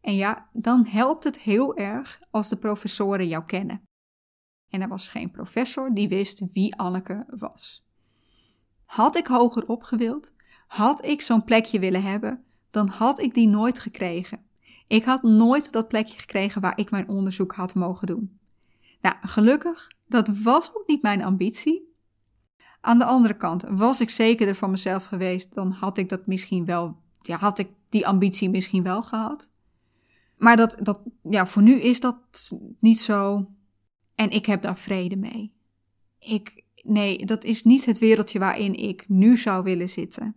En 0.00 0.14
ja, 0.14 0.48
dan 0.52 0.86
helpt 0.86 1.24
het 1.24 1.38
heel 1.38 1.76
erg 1.76 2.20
als 2.30 2.48
de 2.48 2.56
professoren 2.56 3.28
jou 3.28 3.44
kennen. 3.44 3.82
En 4.70 4.80
er 4.80 4.88
was 4.88 5.08
geen 5.08 5.30
professor 5.30 5.94
die 5.94 6.08
wist 6.08 6.52
wie 6.52 6.76
Anneke 6.76 7.26
was. 7.38 7.86
Had 8.84 9.16
ik 9.16 9.26
hoger 9.26 9.66
opgewild, 9.68 10.34
had 10.66 11.04
ik 11.04 11.20
zo'n 11.20 11.44
plekje 11.44 11.78
willen 11.78 12.02
hebben, 12.02 12.44
dan 12.70 12.88
had 12.88 13.20
ik 13.20 13.34
die 13.34 13.48
nooit 13.48 13.78
gekregen. 13.78 14.46
Ik 14.86 15.04
had 15.04 15.22
nooit 15.22 15.72
dat 15.72 15.88
plekje 15.88 16.18
gekregen 16.18 16.60
waar 16.60 16.78
ik 16.78 16.90
mijn 16.90 17.08
onderzoek 17.08 17.54
had 17.54 17.74
mogen 17.74 18.06
doen. 18.06 18.38
Nou, 19.00 19.14
gelukkig, 19.20 19.90
dat 20.06 20.28
was 20.28 20.74
ook 20.74 20.86
niet 20.86 21.02
mijn 21.02 21.24
ambitie. 21.24 21.94
Aan 22.80 22.98
de 22.98 23.04
andere 23.04 23.36
kant, 23.36 23.64
was 23.68 24.00
ik 24.00 24.10
zekerder 24.10 24.54
van 24.54 24.70
mezelf 24.70 25.04
geweest, 25.04 25.54
dan 25.54 25.70
had 25.70 25.98
ik 25.98 26.08
dat 26.08 26.26
misschien 26.26 26.64
wel 26.64 27.04
ja, 27.26 27.36
had 27.36 27.58
ik 27.58 27.68
die 27.88 28.06
ambitie 28.06 28.50
misschien 28.50 28.82
wel 28.82 29.02
gehad. 29.02 29.50
Maar 30.36 30.56
dat, 30.56 30.76
dat, 30.82 31.00
ja, 31.22 31.46
voor 31.46 31.62
nu 31.62 31.80
is 31.80 32.00
dat 32.00 32.52
niet 32.80 33.00
zo. 33.00 33.50
En 34.14 34.30
ik 34.30 34.46
heb 34.46 34.62
daar 34.62 34.78
vrede 34.78 35.16
mee. 35.16 35.52
Ik, 36.18 36.64
nee, 36.82 37.26
dat 37.26 37.44
is 37.44 37.62
niet 37.62 37.84
het 37.84 37.98
wereldje 37.98 38.38
waarin 38.38 38.74
ik 38.74 39.08
nu 39.08 39.36
zou 39.36 39.62
willen 39.62 39.88
zitten. 39.88 40.34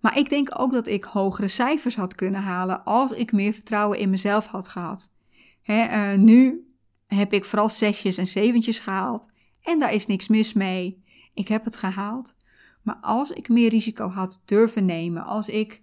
Maar 0.00 0.18
ik 0.18 0.28
denk 0.28 0.60
ook 0.60 0.72
dat 0.72 0.86
ik 0.86 1.04
hogere 1.04 1.48
cijfers 1.48 1.96
had 1.96 2.14
kunnen 2.14 2.42
halen 2.42 2.84
als 2.84 3.12
ik 3.12 3.32
meer 3.32 3.52
vertrouwen 3.52 3.98
in 3.98 4.10
mezelf 4.10 4.46
had 4.46 4.68
gehad. 4.68 5.10
Uh, 5.64 6.14
nu 6.14 6.70
heb 7.06 7.32
ik 7.32 7.44
vooral 7.44 7.68
zesjes 7.68 8.18
en 8.18 8.26
zeventjes 8.26 8.78
gehaald 8.78 9.26
en 9.62 9.78
daar 9.78 9.92
is 9.92 10.06
niks 10.06 10.28
mis 10.28 10.52
mee. 10.52 11.04
Ik 11.34 11.48
heb 11.48 11.64
het 11.64 11.76
gehaald. 11.76 12.34
Maar 12.86 12.96
als 13.00 13.30
ik 13.30 13.48
meer 13.48 13.70
risico 13.70 14.08
had 14.08 14.42
durven 14.44 14.84
nemen, 14.84 15.24
als 15.24 15.48
ik 15.48 15.82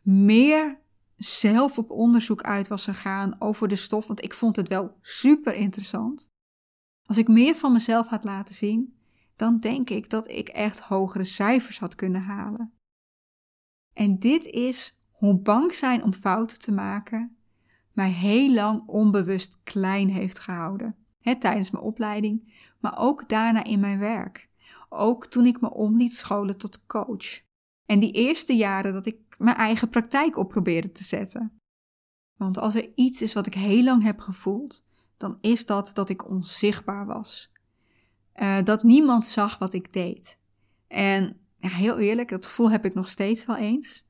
meer 0.00 0.80
zelf 1.16 1.78
op 1.78 1.90
onderzoek 1.90 2.42
uit 2.42 2.68
was 2.68 2.84
gegaan 2.84 3.40
over 3.40 3.68
de 3.68 3.76
stof, 3.76 4.06
want 4.06 4.24
ik 4.24 4.34
vond 4.34 4.56
het 4.56 4.68
wel 4.68 4.96
super 5.00 5.54
interessant. 5.54 6.30
Als 7.04 7.18
ik 7.18 7.28
meer 7.28 7.54
van 7.54 7.72
mezelf 7.72 8.06
had 8.06 8.24
laten 8.24 8.54
zien, 8.54 8.96
dan 9.36 9.58
denk 9.58 9.90
ik 9.90 10.10
dat 10.10 10.28
ik 10.28 10.48
echt 10.48 10.80
hogere 10.80 11.24
cijfers 11.24 11.78
had 11.78 11.94
kunnen 11.94 12.22
halen. 12.22 12.72
En 13.92 14.18
dit 14.18 14.44
is 14.44 14.98
hoe 15.10 15.38
bang 15.38 15.74
zijn 15.74 16.02
om 16.02 16.12
fouten 16.12 16.58
te 16.58 16.72
maken 16.72 17.36
mij 17.92 18.10
heel 18.10 18.52
lang 18.54 18.82
onbewust 18.86 19.60
klein 19.62 20.08
heeft 20.08 20.38
gehouden. 20.38 20.96
Tijdens 21.38 21.70
mijn 21.70 21.84
opleiding, 21.84 22.52
maar 22.80 22.98
ook 22.98 23.28
daarna 23.28 23.64
in 23.64 23.80
mijn 23.80 23.98
werk. 23.98 24.50
Ook 24.94 25.26
toen 25.26 25.46
ik 25.46 25.60
me 25.60 25.70
om 25.70 25.96
liet 25.96 26.14
scholen 26.14 26.58
tot 26.58 26.86
coach. 26.86 27.40
En 27.86 28.00
die 28.00 28.12
eerste 28.12 28.56
jaren 28.56 28.92
dat 28.92 29.06
ik 29.06 29.16
mijn 29.38 29.56
eigen 29.56 29.88
praktijk 29.88 30.36
op 30.36 30.48
probeerde 30.48 30.92
te 30.92 31.04
zetten. 31.04 31.52
Want 32.36 32.58
als 32.58 32.74
er 32.74 32.90
iets 32.94 33.22
is 33.22 33.32
wat 33.32 33.46
ik 33.46 33.54
heel 33.54 33.82
lang 33.82 34.02
heb 34.02 34.20
gevoeld, 34.20 34.84
dan 35.16 35.38
is 35.40 35.66
dat 35.66 35.90
dat 35.94 36.08
ik 36.08 36.28
onzichtbaar 36.28 37.06
was. 37.06 37.52
Uh, 38.36 38.62
dat 38.62 38.82
niemand 38.82 39.26
zag 39.26 39.58
wat 39.58 39.72
ik 39.72 39.92
deed. 39.92 40.38
En 40.88 41.40
ja, 41.56 41.68
heel 41.68 41.98
eerlijk, 41.98 42.28
dat 42.28 42.46
gevoel 42.46 42.70
heb 42.70 42.84
ik 42.84 42.94
nog 42.94 43.08
steeds 43.08 43.46
wel 43.46 43.56
eens. 43.56 44.04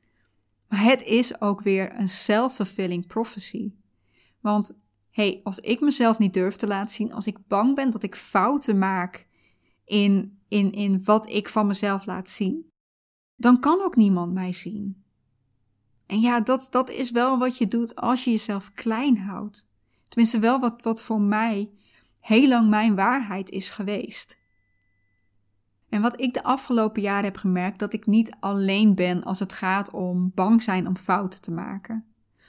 Maar 0.68 0.82
het 0.82 1.02
is 1.02 1.40
ook 1.40 1.60
weer 1.60 1.98
een 1.98 2.08
self-fulfilling 2.08 3.06
prophecy. 3.06 3.72
Want 4.40 4.72
hey, 5.10 5.40
als 5.44 5.58
ik 5.58 5.80
mezelf 5.80 6.18
niet 6.18 6.34
durf 6.34 6.56
te 6.56 6.66
laten 6.66 6.94
zien, 6.94 7.12
als 7.12 7.26
ik 7.26 7.46
bang 7.46 7.74
ben 7.74 7.90
dat 7.90 8.02
ik 8.02 8.16
fouten 8.16 8.78
maak 8.78 9.26
in, 9.84 10.40
in, 10.52 10.72
in 10.72 11.04
wat 11.04 11.28
ik 11.28 11.48
van 11.48 11.66
mezelf 11.66 12.06
laat 12.06 12.28
zien, 12.28 12.70
dan 13.36 13.60
kan 13.60 13.80
ook 13.80 13.96
niemand 13.96 14.32
mij 14.32 14.52
zien. 14.52 15.04
En 16.06 16.20
ja, 16.20 16.40
dat, 16.40 16.66
dat 16.70 16.90
is 16.90 17.10
wel 17.10 17.38
wat 17.38 17.58
je 17.58 17.68
doet 17.68 17.96
als 17.96 18.24
je 18.24 18.30
jezelf 18.30 18.72
klein 18.72 19.18
houdt. 19.18 19.68
Tenminste, 20.08 20.38
wel 20.38 20.60
wat, 20.60 20.82
wat 20.82 21.02
voor 21.02 21.20
mij 21.20 21.70
heel 22.20 22.48
lang 22.48 22.68
mijn 22.68 22.94
waarheid 22.94 23.50
is 23.50 23.70
geweest. 23.70 24.40
En 25.88 26.02
wat 26.02 26.20
ik 26.20 26.34
de 26.34 26.42
afgelopen 26.42 27.02
jaren 27.02 27.24
heb 27.24 27.36
gemerkt, 27.36 27.78
dat 27.78 27.92
ik 27.92 28.06
niet 28.06 28.36
alleen 28.40 28.94
ben 28.94 29.22
als 29.22 29.38
het 29.38 29.52
gaat 29.52 29.90
om 29.90 30.32
bang 30.34 30.62
zijn 30.62 30.86
om 30.86 30.96
fouten 30.96 31.40
te 31.40 31.50
maken. 31.50 32.04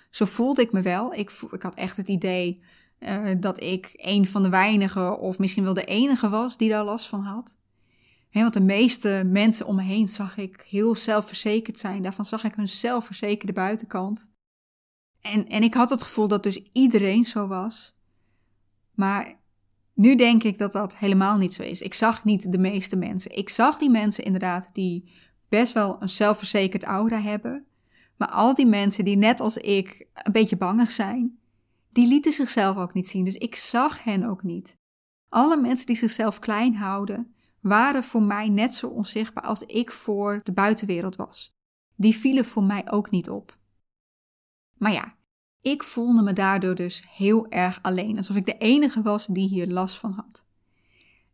Zo 0.10 0.26
voelde 0.26 0.62
ik 0.62 0.72
me 0.72 0.82
wel. 0.82 1.14
Ik, 1.14 1.32
ik 1.52 1.62
had 1.62 1.76
echt 1.76 1.98
het 1.98 2.08
idee 2.08 2.64
uh, 3.00 3.36
dat 3.40 3.62
ik 3.62 3.92
een 3.94 4.28
van 4.28 4.44
de 4.44 4.50
weinigen 4.50 5.20
of 5.20 5.40
misschien 5.40 5.64
wel 5.64 5.74
de 5.74 5.86
enige 5.86 6.30
was 6.30 6.58
die 6.58 6.70
daar 6.70 6.84
last 6.84 7.08
van 7.08 7.24
had. 7.24 7.62
He, 8.34 8.42
want 8.42 8.54
de 8.54 8.62
meeste 8.62 9.24
mensen 9.26 9.66
om 9.66 9.76
me 9.76 9.82
heen 9.82 10.08
zag 10.08 10.38
ik 10.38 10.66
heel 10.70 10.96
zelfverzekerd 10.96 11.80
zijn. 11.80 12.04
Daarvan 12.04 12.26
zag 12.26 12.44
ik 12.44 12.56
hun 12.56 12.68
zelfverzekerde 12.68 13.54
buitenkant. 13.54 14.32
En, 15.22 15.48
en 15.48 15.64
ik 15.64 15.74
had 15.74 15.90
het 15.90 16.02
gevoel 16.02 16.28
dat 16.28 16.44
dus 16.44 16.62
iedereen 16.72 17.26
zo 17.26 17.48
was. 17.48 17.96
Maar 18.92 19.40
nu 19.94 20.16
denk 20.16 20.44
ik 20.44 20.58
dat 20.58 20.72
dat 20.72 20.98
helemaal 20.98 21.38
niet 21.38 21.54
zo 21.54 21.64
is. 21.64 21.82
Ik 21.82 21.94
zag 21.94 22.24
niet 22.24 22.52
de 22.52 22.58
meeste 22.58 22.96
mensen. 22.96 23.38
Ik 23.38 23.50
zag 23.50 23.78
die 23.78 23.90
mensen 23.90 24.24
inderdaad 24.24 24.70
die 24.74 25.12
best 25.50 25.74
wel 25.74 25.98
een 26.00 26.10
zelfverzekerd 26.10 26.84
aura 26.84 27.22
hebben. 27.22 27.66
Maar 28.18 28.30
al 28.30 28.54
die 28.54 28.68
mensen 28.68 29.06
die 29.06 29.18
net 29.18 29.40
als 29.40 29.58
ik 29.58 30.08
een 30.14 30.32
beetje 30.32 30.58
bangig 30.58 30.92
zijn, 30.92 31.40
die 31.92 32.08
lieten 32.08 32.34
zichzelf 32.34 32.78
ook 32.78 32.94
niet 32.94 33.08
zien. 33.08 33.26
Dus 33.26 33.36
ik 33.36 33.56
zag 33.56 34.04
hen 34.04 34.24
ook 34.24 34.44
niet. 34.44 34.78
Alle 35.30 35.58
mensen 35.58 35.86
die 35.86 35.96
zichzelf 35.96 36.40
klein 36.40 36.76
houden, 36.76 37.34
waren 37.64 38.04
voor 38.04 38.24
mij 38.24 38.50
net 38.50 38.74
zo 38.74 38.88
onzichtbaar 38.88 39.44
als 39.44 39.62
ik 39.62 39.92
voor 39.92 40.42
de 40.44 40.52
buitenwereld 40.52 41.16
was. 41.16 41.56
Die 41.96 42.16
vielen 42.16 42.46
voor 42.46 42.64
mij 42.64 42.92
ook 42.92 43.10
niet 43.10 43.30
op. 43.30 43.58
Maar 44.78 44.92
ja, 44.92 45.16
ik 45.62 45.84
voelde 45.84 46.22
me 46.22 46.34
daardoor 46.34 46.76
dus 46.76 47.04
heel 47.10 47.48
erg 47.50 47.80
alleen, 47.82 48.18
alsof 48.18 48.36
ik 48.36 48.46
de 48.46 48.58
enige 48.58 49.02
was 49.02 49.26
die 49.26 49.48
hier 49.48 49.68
last 49.68 49.98
van 49.98 50.12
had. 50.12 50.46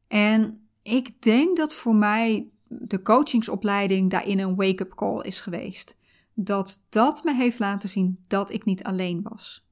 En 0.08 0.70
ik 0.82 1.22
denk 1.22 1.58
dat 1.58 1.76
voor 1.76 1.96
mij 1.96 2.50
de 2.68 3.02
coachingsopleiding 3.02 4.10
daarin 4.10 4.40
een 4.40 4.56
wake-up 4.56 4.96
call 4.96 5.22
is 5.22 5.40
geweest. 5.40 5.98
Dat 6.34 6.82
dat 6.90 7.24
me 7.24 7.36
heeft 7.36 7.60
laten 7.60 7.90
zien 7.90 8.24
dat 8.28 8.52
ik 8.52 8.66
niet 8.66 8.84
alleen 8.84 9.22
was. 9.22 9.68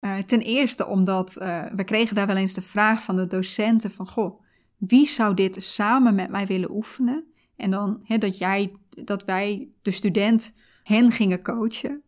Uh, 0.00 0.18
ten 0.18 0.40
eerste 0.40 0.86
omdat 0.86 1.36
uh, 1.36 1.66
we 1.72 1.84
kregen 1.84 2.14
daar 2.14 2.26
wel 2.26 2.36
eens 2.36 2.54
de 2.54 2.62
vraag 2.62 3.02
van 3.02 3.16
de 3.16 3.26
docenten 3.26 3.90
van, 3.90 4.06
goh, 4.06 4.43
wie 4.86 5.06
zou 5.06 5.34
dit 5.34 5.62
samen 5.62 6.14
met 6.14 6.30
mij 6.30 6.46
willen 6.46 6.70
oefenen? 6.70 7.24
En 7.56 7.70
dan 7.70 8.04
dat 8.06 8.38
jij, 8.38 8.76
dat 8.88 9.24
wij, 9.24 9.68
de 9.82 9.90
student, 9.90 10.52
hen 10.82 11.10
gingen 11.10 11.42
coachen. 11.42 12.02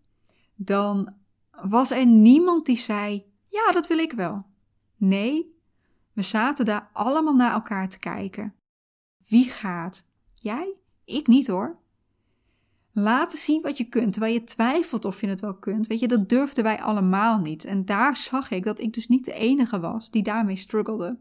Dan 0.55 1.15
was 1.51 1.91
er 1.91 2.07
niemand 2.07 2.67
die 2.67 2.77
zei: 2.77 3.25
Ja, 3.49 3.73
dat 3.73 3.87
wil 3.87 3.99
ik 3.99 4.13
wel. 4.13 4.47
Nee, 4.97 5.55
we 6.13 6.23
zaten 6.23 6.65
daar 6.65 6.91
allemaal 6.93 7.35
naar 7.35 7.53
elkaar 7.53 7.89
te 7.89 7.99
kijken. 7.99 8.55
Wie 9.29 9.45
gaat? 9.45 10.05
Jij? 10.35 10.75
Ik 11.05 11.27
niet 11.27 11.47
hoor. 11.47 11.79
Laten 12.93 13.39
zien 13.39 13.63
wat 13.63 13.77
je 13.77 13.85
kunt, 13.85 14.13
terwijl 14.13 14.35
je 14.35 14.45
twijfelt 14.45 15.05
of 15.05 15.21
je 15.21 15.29
het 15.29 15.41
wel 15.41 15.55
kunt. 15.55 15.87
Weet 15.87 16.01
je, 16.01 16.09
dat 16.09 16.29
durfden 16.29 16.65
wij 16.65 16.81
allemaal 16.81 17.39
niet. 17.39 17.65
En 17.65 17.85
daar 17.85 18.17
zag 18.17 18.51
ik 18.51 18.65
dat 18.65 18.81
ik 18.81 18.93
dus 18.93 19.09
niet 19.09 19.25
de 19.25 19.33
enige 19.33 19.81
was 19.81 20.11
die 20.11 20.23
daarmee 20.23 20.57
struggelde. 20.57 21.19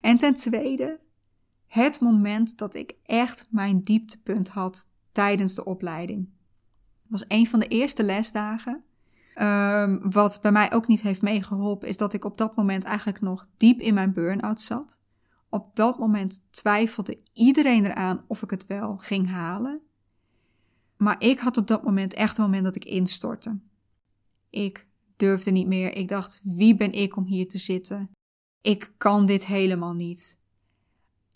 En 0.00 0.16
ten 0.16 0.34
tweede, 0.34 1.00
het 1.66 2.00
moment 2.00 2.58
dat 2.58 2.74
ik 2.74 2.94
echt 3.02 3.46
mijn 3.50 3.82
dieptepunt 3.82 4.48
had 4.48 4.88
tijdens 5.12 5.54
de 5.54 5.64
opleiding. 5.64 6.28
Dat 6.96 7.20
was 7.20 7.24
een 7.28 7.46
van 7.46 7.60
de 7.60 7.68
eerste 7.68 8.02
lesdagen. 8.02 8.82
Um, 9.40 10.10
wat 10.10 10.38
bij 10.42 10.52
mij 10.52 10.72
ook 10.72 10.86
niet 10.86 11.00
heeft 11.00 11.22
meegeholpen, 11.22 11.88
is 11.88 11.96
dat 11.96 12.12
ik 12.12 12.24
op 12.24 12.38
dat 12.38 12.56
moment 12.56 12.84
eigenlijk 12.84 13.20
nog 13.20 13.48
diep 13.56 13.80
in 13.80 13.94
mijn 13.94 14.12
burn-out 14.12 14.60
zat. 14.60 15.00
Op 15.48 15.76
dat 15.76 15.98
moment 15.98 16.40
twijfelde 16.50 17.18
iedereen 17.32 17.84
eraan 17.84 18.24
of 18.26 18.42
ik 18.42 18.50
het 18.50 18.66
wel 18.66 18.96
ging 18.96 19.28
halen. 19.28 19.80
Maar 20.96 21.22
ik 21.22 21.38
had 21.38 21.56
op 21.56 21.66
dat 21.66 21.82
moment 21.82 22.14
echt 22.14 22.38
een 22.38 22.44
moment 22.44 22.64
dat 22.64 22.76
ik 22.76 22.84
instortte. 22.84 23.58
Ik 24.50 24.86
durfde 25.16 25.50
niet 25.50 25.66
meer. 25.66 25.94
Ik 25.94 26.08
dacht: 26.08 26.40
wie 26.44 26.76
ben 26.76 26.92
ik 26.92 27.16
om 27.16 27.24
hier 27.24 27.48
te 27.48 27.58
zitten? 27.58 28.10
Ik 28.68 28.92
kan 28.96 29.26
dit 29.26 29.46
helemaal 29.46 29.92
niet. 29.92 30.38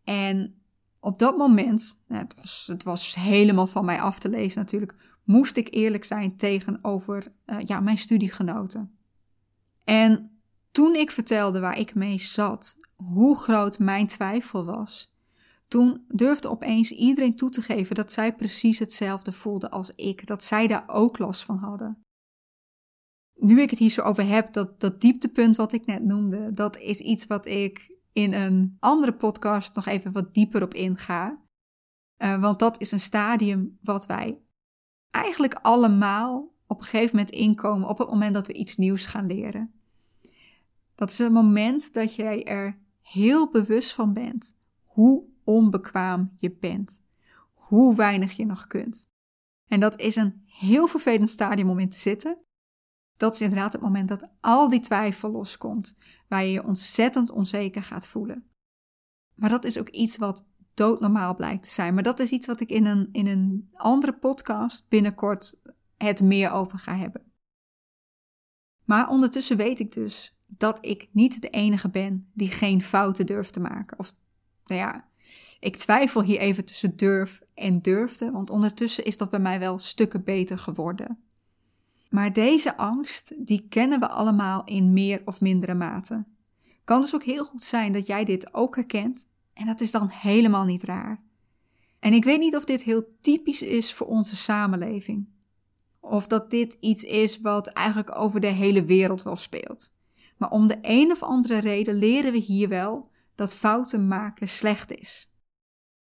En 0.04 0.62
op 1.00 1.18
dat 1.18 1.36
moment, 1.36 2.02
nou, 2.08 2.22
het, 2.22 2.34
was, 2.34 2.66
het 2.66 2.82
was 2.82 3.14
helemaal 3.14 3.66
van 3.66 3.84
mij 3.84 4.00
af 4.00 4.18
te 4.18 4.28
lezen 4.28 4.58
natuurlijk, 4.58 4.94
moest 5.24 5.56
ik 5.56 5.74
eerlijk 5.74 6.04
zijn 6.04 6.36
tegenover 6.36 7.32
uh, 7.46 7.56
ja, 7.64 7.80
mijn 7.80 7.98
studiegenoten. 7.98 8.98
En 9.84 10.40
toen 10.70 10.94
ik 10.94 11.10
vertelde 11.10 11.60
waar 11.60 11.78
ik 11.78 11.94
mee 11.94 12.18
zat, 12.18 12.78
hoe 12.96 13.36
groot 13.36 13.78
mijn 13.78 14.06
twijfel 14.06 14.64
was, 14.64 15.14
toen 15.68 16.04
durfde 16.08 16.50
opeens 16.50 16.90
iedereen 16.90 17.36
toe 17.36 17.50
te 17.50 17.62
geven 17.62 17.94
dat 17.94 18.12
zij 18.12 18.34
precies 18.34 18.78
hetzelfde 18.78 19.32
voelde 19.32 19.70
als 19.70 19.90
ik, 19.90 20.26
dat 20.26 20.44
zij 20.44 20.66
daar 20.66 20.84
ook 20.86 21.18
last 21.18 21.44
van 21.44 21.58
hadden 21.58 22.01
nu 23.42 23.61
ik 23.61 23.70
het 23.70 23.78
hier 23.78 23.90
zo 23.90 24.02
over 24.02 24.26
heb, 24.26 24.52
dat, 24.52 24.80
dat 24.80 25.00
dieptepunt 25.00 25.56
wat 25.56 25.72
ik 25.72 25.87
net 25.87 26.04
noemde, 26.04 26.52
dat 26.52 26.78
is 26.78 27.00
iets 27.00 27.26
wat 27.26 27.46
ik 27.46 27.92
in 28.12 28.32
een 28.32 28.76
andere 28.78 29.12
podcast 29.12 29.75
nog 29.75 29.87
even 29.87 30.12
wat 30.12 30.34
dieper 30.34 30.62
op 30.62 30.75
inga. 30.75 31.40
Uh, 32.18 32.40
want 32.40 32.58
dat 32.58 32.80
is 32.80 32.92
een 32.92 33.00
stadium 33.00 33.78
wat 33.80 34.06
wij 34.06 34.38
eigenlijk 35.11 35.54
allemaal 35.54 36.54
op 36.66 36.78
een 36.78 36.87
gegeven 36.87 37.16
moment 37.16 37.34
inkomen 37.34 37.88
op 37.88 37.99
het 37.99 38.08
moment 38.08 38.34
dat 38.34 38.46
we 38.46 38.52
iets 38.52 38.76
nieuws 38.76 39.06
gaan 39.06 39.26
leren. 39.26 39.72
Dat 40.94 41.11
is 41.11 41.18
het 41.18 41.32
moment 41.32 41.94
dat 41.94 42.14
jij 42.14 42.44
er 42.44 42.78
heel 43.00 43.50
bewust 43.50 43.92
van 43.92 44.12
bent 44.12 44.56
hoe 44.84 45.25
onbekwaam 45.44 46.37
je 46.38 46.50
bent, 46.50 47.02
hoe 47.52 47.96
weinig 47.96 48.32
je 48.32 48.46
nog 48.46 48.66
kunt. 48.66 49.11
En 49.68 49.80
dat 49.80 50.00
is 50.00 50.16
een 50.16 50.42
heel 50.46 50.87
vervelend 50.87 51.30
stadium 51.30 51.70
om 51.70 51.78
in 51.78 51.88
te 51.88 51.99
zitten, 51.99 52.38
dat 53.22 53.34
is 53.34 53.40
inderdaad 53.40 53.72
het 53.72 53.82
moment 53.82 54.08
dat 54.08 54.32
al 54.40 54.68
die 54.68 54.80
twijfel 54.80 55.30
loskomt, 55.30 55.96
waar 56.28 56.44
je 56.44 56.52
je 56.52 56.64
ontzettend 56.64 57.30
onzeker 57.30 57.82
gaat 57.82 58.06
voelen. 58.06 58.44
Maar 59.34 59.48
dat 59.48 59.64
is 59.64 59.78
ook 59.78 59.88
iets 59.88 60.16
wat 60.16 60.46
doodnormaal 60.74 61.34
blijkt 61.34 61.62
te 61.62 61.68
zijn. 61.68 61.94
Maar 61.94 62.02
dat 62.02 62.18
is 62.18 62.30
iets 62.30 62.46
wat 62.46 62.60
ik 62.60 62.70
in 62.70 62.86
een, 62.86 63.08
in 63.12 63.26
een 63.26 63.70
andere 63.72 64.12
podcast 64.12 64.88
binnenkort 64.88 65.60
het 65.96 66.22
meer 66.22 66.50
over 66.50 66.78
ga 66.78 66.96
hebben. 66.96 67.32
Maar 68.84 69.08
ondertussen 69.08 69.56
weet 69.56 69.80
ik 69.80 69.92
dus 69.92 70.36
dat 70.46 70.86
ik 70.86 71.08
niet 71.12 71.42
de 71.42 71.50
enige 71.50 71.88
ben 71.88 72.30
die 72.34 72.50
geen 72.50 72.82
fouten 72.82 73.26
durft 73.26 73.52
te 73.52 73.60
maken. 73.60 73.98
Of 73.98 74.14
nou 74.64 74.80
ja, 74.80 75.08
ik 75.60 75.76
twijfel 75.76 76.22
hier 76.22 76.38
even 76.38 76.64
tussen 76.64 76.96
durf 76.96 77.40
en 77.54 77.82
durfde, 77.82 78.30
want 78.30 78.50
ondertussen 78.50 79.04
is 79.04 79.16
dat 79.16 79.30
bij 79.30 79.40
mij 79.40 79.58
wel 79.58 79.78
stukken 79.78 80.24
beter 80.24 80.58
geworden. 80.58 81.31
Maar 82.12 82.33
deze 82.33 82.76
angst, 82.76 83.47
die 83.47 83.66
kennen 83.69 84.00
we 84.00 84.09
allemaal 84.09 84.64
in 84.64 84.92
meer 84.92 85.23
of 85.25 85.40
mindere 85.40 85.75
mate. 85.75 86.25
Kan 86.85 87.00
dus 87.00 87.14
ook 87.14 87.23
heel 87.23 87.45
goed 87.45 87.62
zijn 87.62 87.92
dat 87.92 88.07
jij 88.07 88.25
dit 88.25 88.54
ook 88.54 88.75
herkent 88.75 89.28
en 89.52 89.66
dat 89.66 89.81
is 89.81 89.90
dan 89.90 90.09
helemaal 90.09 90.64
niet 90.64 90.83
raar. 90.83 91.23
En 91.99 92.12
ik 92.12 92.25
weet 92.25 92.38
niet 92.38 92.57
of 92.57 92.64
dit 92.64 92.83
heel 92.83 93.04
typisch 93.21 93.62
is 93.62 93.92
voor 93.92 94.07
onze 94.07 94.37
samenleving. 94.37 95.28
Of 96.00 96.26
dat 96.26 96.50
dit 96.50 96.76
iets 96.81 97.04
is 97.04 97.40
wat 97.40 97.66
eigenlijk 97.66 98.16
over 98.16 98.40
de 98.40 98.47
hele 98.47 98.85
wereld 98.85 99.23
wel 99.23 99.37
speelt. 99.37 99.92
Maar 100.37 100.50
om 100.50 100.66
de 100.66 100.78
een 100.83 101.11
of 101.11 101.23
andere 101.23 101.59
reden 101.59 101.95
leren 101.95 102.33
we 102.33 102.38
hier 102.38 102.69
wel 102.69 103.11
dat 103.35 103.54
fouten 103.54 104.09
maken 104.09 104.49
slecht 104.49 104.92
is. 104.92 105.33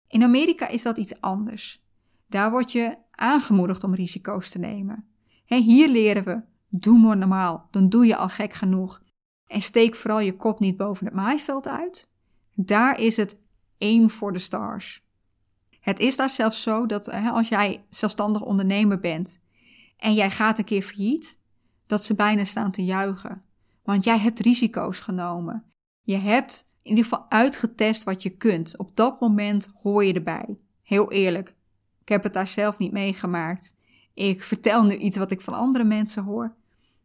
In 0.08 0.24
Amerika 0.24 0.68
is 0.68 0.82
dat 0.82 0.98
iets 0.98 1.22
anders. 1.22 1.86
Daar 2.28 2.52
word 2.52 2.72
je 2.72 2.98
aangemoedigd 3.12 3.84
om 3.84 3.96
risico's 3.96 4.50
te 4.50 4.60
nemen. 4.60 5.15
Hier 5.46 5.90
leren 5.90 6.24
we: 6.24 6.42
doe 6.68 7.00
maar 7.00 7.18
normaal, 7.18 7.68
dan 7.72 7.90
doe 7.90 8.06
je 8.06 8.16
al 8.16 8.30
gek 8.30 8.54
genoeg. 8.54 9.02
En 9.48 9.62
steek 9.62 9.96
vooral 9.96 10.20
je 10.20 10.36
kop 10.36 10.60
niet 10.60 10.78
boven 10.78 11.06
het 11.06 11.16
maaiveld 11.16 11.68
uit. 11.68 12.10
Daar 12.54 13.00
is 13.00 13.18
het 13.18 13.38
aim 13.80 14.10
for 14.10 14.34
the 14.34 14.40
stars. 14.40 15.04
Het 15.80 16.00
is 16.00 16.16
daar 16.16 16.30
zelfs 16.30 16.62
zo 16.62 16.86
dat 16.86 17.12
als 17.12 17.48
jij 17.48 17.86
zelfstandig 17.90 18.42
ondernemer 18.42 19.00
bent 19.00 19.40
en 19.98 20.14
jij 20.14 20.32
gaat 20.32 20.58
een 20.58 20.66
keer 20.66 20.82
failliet, 20.82 21.40
dat 21.86 22.04
ze 22.04 22.16
bijna 22.16 22.46
staan 22.46 22.72
te 22.72 22.86
juichen. 22.86 23.44
Want 23.84 24.04
jij 24.04 24.18
hebt 24.18 24.40
risico's 24.40 25.00
genomen. 25.00 25.64
Je 26.02 26.18
hebt 26.18 26.70
in 26.82 26.90
ieder 26.90 27.04
geval 27.04 27.26
uitgetest 27.30 28.04
wat 28.04 28.24
je 28.24 28.30
kunt. 28.30 28.78
Op 28.78 28.96
dat 28.96 29.20
moment 29.20 29.70
hoor 29.82 30.04
je 30.04 30.14
erbij. 30.14 30.58
Heel 30.82 31.12
eerlijk, 31.12 31.56
ik 32.02 32.10
heb 32.10 32.24
het 32.24 32.34
daar 32.34 32.48
zelf 32.48 32.78
niet 32.78 32.92
meegemaakt. 32.92 33.76
Ik 34.16 34.44
vertel 34.44 34.84
nu 34.84 34.96
iets 34.96 35.18
wat 35.18 35.32
ik 35.32 35.42
van 35.42 35.54
andere 35.54 35.84
mensen 35.84 36.24
hoor. 36.24 36.56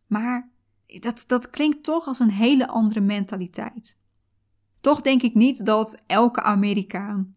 Maar 0.06 0.50
dat, 0.86 1.24
dat 1.26 1.50
klinkt 1.50 1.82
toch 1.82 2.06
als 2.06 2.18
een 2.18 2.30
hele 2.30 2.68
andere 2.68 3.00
mentaliteit. 3.00 3.98
Toch 4.80 5.00
denk 5.00 5.22
ik 5.22 5.34
niet 5.34 5.66
dat 5.66 6.02
elke 6.06 6.42
Amerikaan 6.42 7.34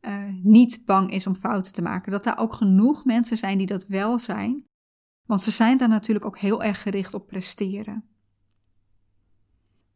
uh, 0.00 0.22
niet 0.42 0.84
bang 0.84 1.10
is 1.10 1.26
om 1.26 1.34
fouten 1.34 1.72
te 1.72 1.82
maken. 1.82 2.12
Dat 2.12 2.24
daar 2.24 2.38
ook 2.38 2.52
genoeg 2.52 3.04
mensen 3.04 3.36
zijn 3.36 3.58
die 3.58 3.66
dat 3.66 3.86
wel 3.86 4.18
zijn. 4.18 4.64
Want 5.26 5.42
ze 5.42 5.50
zijn 5.50 5.78
daar 5.78 5.88
natuurlijk 5.88 6.24
ook 6.24 6.38
heel 6.38 6.62
erg 6.62 6.82
gericht 6.82 7.14
op 7.14 7.26
presteren. 7.26 8.04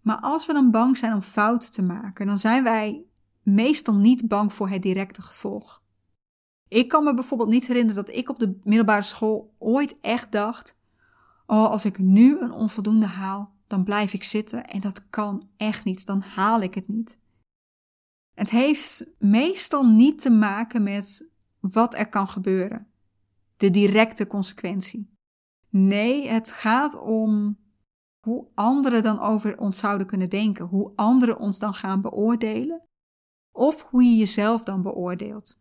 Maar 0.00 0.20
als 0.20 0.46
we 0.46 0.52
dan 0.52 0.70
bang 0.70 0.96
zijn 0.96 1.14
om 1.14 1.22
fouten 1.22 1.70
te 1.70 1.82
maken, 1.82 2.26
dan 2.26 2.38
zijn 2.38 2.64
wij 2.64 3.04
meestal 3.42 3.94
niet 3.94 4.28
bang 4.28 4.52
voor 4.52 4.68
het 4.68 4.82
directe 4.82 5.22
gevolg. 5.22 5.82
Ik 6.68 6.88
kan 6.88 7.04
me 7.04 7.14
bijvoorbeeld 7.14 7.50
niet 7.50 7.66
herinneren 7.66 8.04
dat 8.04 8.14
ik 8.14 8.28
op 8.28 8.38
de 8.38 8.58
middelbare 8.62 9.02
school 9.02 9.54
ooit 9.58 10.00
echt 10.00 10.32
dacht: 10.32 10.76
Oh, 11.46 11.70
als 11.70 11.84
ik 11.84 11.98
nu 11.98 12.40
een 12.40 12.52
onvoldoende 12.52 13.06
haal, 13.06 13.52
dan 13.66 13.84
blijf 13.84 14.12
ik 14.12 14.24
zitten 14.24 14.66
en 14.66 14.80
dat 14.80 15.08
kan 15.10 15.48
echt 15.56 15.84
niet, 15.84 16.06
dan 16.06 16.20
haal 16.20 16.60
ik 16.60 16.74
het 16.74 16.88
niet. 16.88 17.18
Het 18.34 18.50
heeft 18.50 19.06
meestal 19.18 19.84
niet 19.84 20.20
te 20.20 20.30
maken 20.30 20.82
met 20.82 21.30
wat 21.60 21.94
er 21.94 22.08
kan 22.08 22.28
gebeuren, 22.28 22.86
de 23.56 23.70
directe 23.70 24.26
consequentie. 24.26 25.10
Nee, 25.68 26.28
het 26.28 26.50
gaat 26.50 27.00
om 27.00 27.58
hoe 28.20 28.46
anderen 28.54 29.02
dan 29.02 29.18
over 29.18 29.58
ons 29.58 29.78
zouden 29.78 30.06
kunnen 30.06 30.30
denken, 30.30 30.64
hoe 30.64 30.92
anderen 30.96 31.38
ons 31.38 31.58
dan 31.58 31.74
gaan 31.74 32.00
beoordelen, 32.00 32.82
of 33.52 33.82
hoe 33.82 34.02
je 34.02 34.16
jezelf 34.16 34.64
dan 34.64 34.82
beoordeelt. 34.82 35.58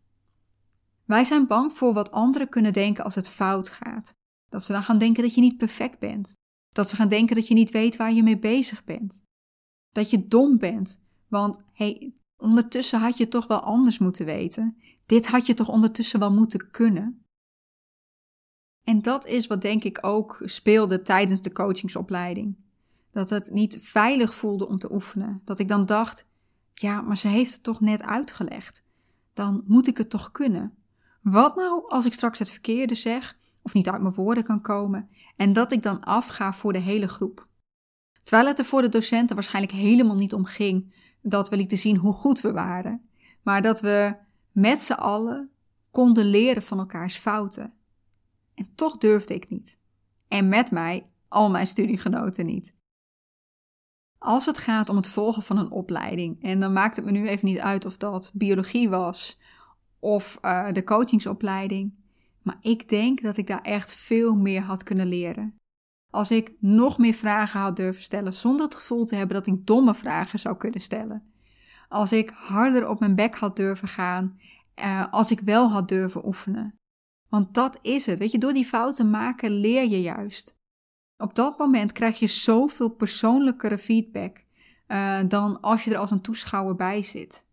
Wij 1.08 1.24
zijn 1.24 1.46
bang 1.46 1.72
voor 1.72 1.92
wat 1.92 2.10
anderen 2.10 2.48
kunnen 2.48 2.72
denken 2.72 3.04
als 3.04 3.14
het 3.14 3.28
fout 3.28 3.68
gaat. 3.68 4.14
Dat 4.48 4.64
ze 4.64 4.72
dan 4.72 4.82
gaan 4.82 4.98
denken 4.98 5.22
dat 5.22 5.34
je 5.34 5.40
niet 5.40 5.56
perfect 5.56 5.98
bent. 5.98 6.32
Dat 6.68 6.88
ze 6.88 6.96
gaan 6.96 7.08
denken 7.08 7.36
dat 7.36 7.48
je 7.48 7.54
niet 7.54 7.70
weet 7.70 7.96
waar 7.96 8.12
je 8.12 8.22
mee 8.22 8.38
bezig 8.38 8.84
bent. 8.84 9.22
Dat 9.90 10.10
je 10.10 10.28
dom 10.28 10.58
bent. 10.58 11.00
Want 11.28 11.64
hey, 11.72 12.14
ondertussen 12.36 13.00
had 13.00 13.16
je 13.16 13.28
toch 13.28 13.46
wel 13.46 13.60
anders 13.60 13.98
moeten 13.98 14.26
weten. 14.26 14.76
Dit 15.06 15.26
had 15.26 15.46
je 15.46 15.54
toch 15.54 15.68
ondertussen 15.68 16.18
wel 16.18 16.32
moeten 16.32 16.70
kunnen. 16.70 17.26
En 18.84 19.02
dat 19.02 19.26
is 19.26 19.46
wat 19.46 19.60
denk 19.60 19.84
ik 19.84 19.98
ook 20.00 20.42
speelde 20.44 21.02
tijdens 21.02 21.42
de 21.42 21.52
coachingsopleiding. 21.52 22.56
Dat 23.10 23.30
het 23.30 23.50
niet 23.50 23.82
veilig 23.82 24.34
voelde 24.34 24.68
om 24.68 24.78
te 24.78 24.92
oefenen. 24.92 25.40
Dat 25.44 25.58
ik 25.58 25.68
dan 25.68 25.86
dacht: 25.86 26.26
ja, 26.74 27.00
maar 27.00 27.18
ze 27.18 27.28
heeft 27.28 27.52
het 27.52 27.62
toch 27.62 27.80
net 27.80 28.02
uitgelegd. 28.02 28.84
Dan 29.32 29.64
moet 29.66 29.86
ik 29.86 29.98
het 29.98 30.10
toch 30.10 30.30
kunnen. 30.30 30.78
Wat 31.20 31.56
nou 31.56 31.88
als 31.88 32.06
ik 32.06 32.12
straks 32.12 32.38
het 32.38 32.50
verkeerde 32.50 32.94
zeg 32.94 33.38
of 33.62 33.74
niet 33.74 33.88
uit 33.88 34.02
mijn 34.02 34.14
woorden 34.14 34.44
kan 34.44 34.60
komen 34.60 35.10
en 35.36 35.52
dat 35.52 35.72
ik 35.72 35.82
dan 35.82 36.04
afga 36.04 36.52
voor 36.52 36.72
de 36.72 36.78
hele 36.78 37.08
groep? 37.08 37.46
Terwijl 38.22 38.48
het 38.48 38.58
er 38.58 38.64
voor 38.64 38.82
de 38.82 38.88
docenten 38.88 39.34
waarschijnlijk 39.34 39.74
helemaal 39.74 40.16
niet 40.16 40.34
om 40.34 40.44
ging 40.44 40.94
dat 41.22 41.48
we 41.48 41.56
lieten 41.56 41.78
zien 41.78 41.96
hoe 41.96 42.12
goed 42.12 42.40
we 42.40 42.52
waren, 42.52 43.08
maar 43.42 43.62
dat 43.62 43.80
we 43.80 44.16
met 44.52 44.82
z'n 44.82 44.92
allen 44.92 45.50
konden 45.90 46.24
leren 46.24 46.62
van 46.62 46.78
elkaars 46.78 47.16
fouten 47.16 47.72
en 48.54 48.74
toch 48.74 48.96
durfde 48.98 49.34
ik 49.34 49.48
niet. 49.48 49.78
En 50.28 50.48
met 50.48 50.70
mij 50.70 51.06
al 51.28 51.50
mijn 51.50 51.66
studiegenoten 51.66 52.46
niet. 52.46 52.76
Als 54.18 54.46
het 54.46 54.58
gaat 54.58 54.88
om 54.88 54.96
het 54.96 55.08
volgen 55.08 55.42
van 55.42 55.58
een 55.58 55.70
opleiding, 55.70 56.42
en 56.42 56.60
dan 56.60 56.72
maakt 56.72 56.96
het 56.96 57.04
me 57.04 57.10
nu 57.10 57.28
even 57.28 57.46
niet 57.46 57.58
uit 57.58 57.84
of 57.84 57.96
dat 57.96 58.30
biologie 58.34 58.88
was 58.88 59.38
of 60.00 60.38
uh, 60.42 60.72
de 60.72 60.84
coachingsopleiding, 60.84 61.94
maar 62.42 62.58
ik 62.60 62.88
denk 62.88 63.22
dat 63.22 63.36
ik 63.36 63.46
daar 63.46 63.62
echt 63.62 63.94
veel 63.94 64.34
meer 64.34 64.62
had 64.62 64.82
kunnen 64.82 65.06
leren. 65.06 65.56
Als 66.10 66.30
ik 66.30 66.52
nog 66.60 66.98
meer 66.98 67.14
vragen 67.14 67.60
had 67.60 67.76
durven 67.76 68.02
stellen 68.02 68.34
zonder 68.34 68.64
het 68.64 68.74
gevoel 68.74 69.04
te 69.04 69.16
hebben 69.16 69.36
dat 69.36 69.46
ik 69.46 69.66
domme 69.66 69.94
vragen 69.94 70.38
zou 70.38 70.56
kunnen 70.56 70.80
stellen. 70.80 71.32
Als 71.88 72.12
ik 72.12 72.30
harder 72.34 72.88
op 72.88 73.00
mijn 73.00 73.14
bek 73.14 73.36
had 73.36 73.56
durven 73.56 73.88
gaan, 73.88 74.40
uh, 74.76 75.12
als 75.12 75.30
ik 75.30 75.40
wel 75.40 75.70
had 75.70 75.88
durven 75.88 76.26
oefenen. 76.26 76.74
Want 77.28 77.54
dat 77.54 77.78
is 77.82 78.06
het. 78.06 78.18
Weet 78.18 78.30
je, 78.30 78.38
door 78.38 78.52
die 78.52 78.64
fouten 78.64 79.10
maken 79.10 79.50
leer 79.50 79.88
je 79.88 80.02
juist. 80.02 80.56
Op 81.16 81.34
dat 81.34 81.58
moment 81.58 81.92
krijg 81.92 82.18
je 82.18 82.26
zoveel 82.26 82.88
persoonlijkere 82.88 83.78
feedback 83.78 84.44
uh, 84.88 85.18
dan 85.28 85.60
als 85.60 85.84
je 85.84 85.90
er 85.90 85.98
als 85.98 86.10
een 86.10 86.20
toeschouwer 86.20 86.74
bij 86.74 87.02
zit. 87.02 87.46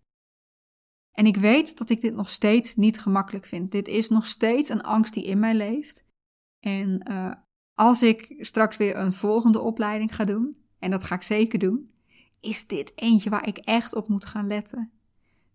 En 1.16 1.26
ik 1.26 1.38
weet 1.38 1.78
dat 1.78 1.90
ik 1.90 2.02
dit 2.02 2.16
nog 2.16 2.30
steeds 2.30 2.76
niet 2.76 3.00
gemakkelijk 3.00 3.46
vind. 3.46 3.72
Dit 3.72 3.88
is 3.88 4.10
nog 4.10 4.26
steeds 4.26 4.70
een 4.70 4.84
angst 4.84 5.14
die 5.14 5.26
in 5.26 5.40
mij 5.40 5.54
leeft. 5.54 6.06
En 6.60 7.12
uh, 7.12 7.34
als 7.74 8.04
ik 8.04 8.36
straks 8.40 8.78
weer 8.78 8.98
een 8.98 9.14
volgende 9.14 9.62
opleiding 9.62 10.16
ga 10.16 10.24
doen, 10.24 10.58
en 10.80 10.92
dat 10.92 11.04
ga 11.04 11.16
ik 11.16 11.22
zeker 11.22 11.60
doen, 11.60 11.92
is 12.40 12.68
dit 12.68 12.92
eentje 12.96 13.30
waar 13.30 13.48
ik 13.48 13.58
echt 13.58 13.96
op 13.96 14.08
moet 14.08 14.26
gaan 14.26 14.48
letten 14.48 14.92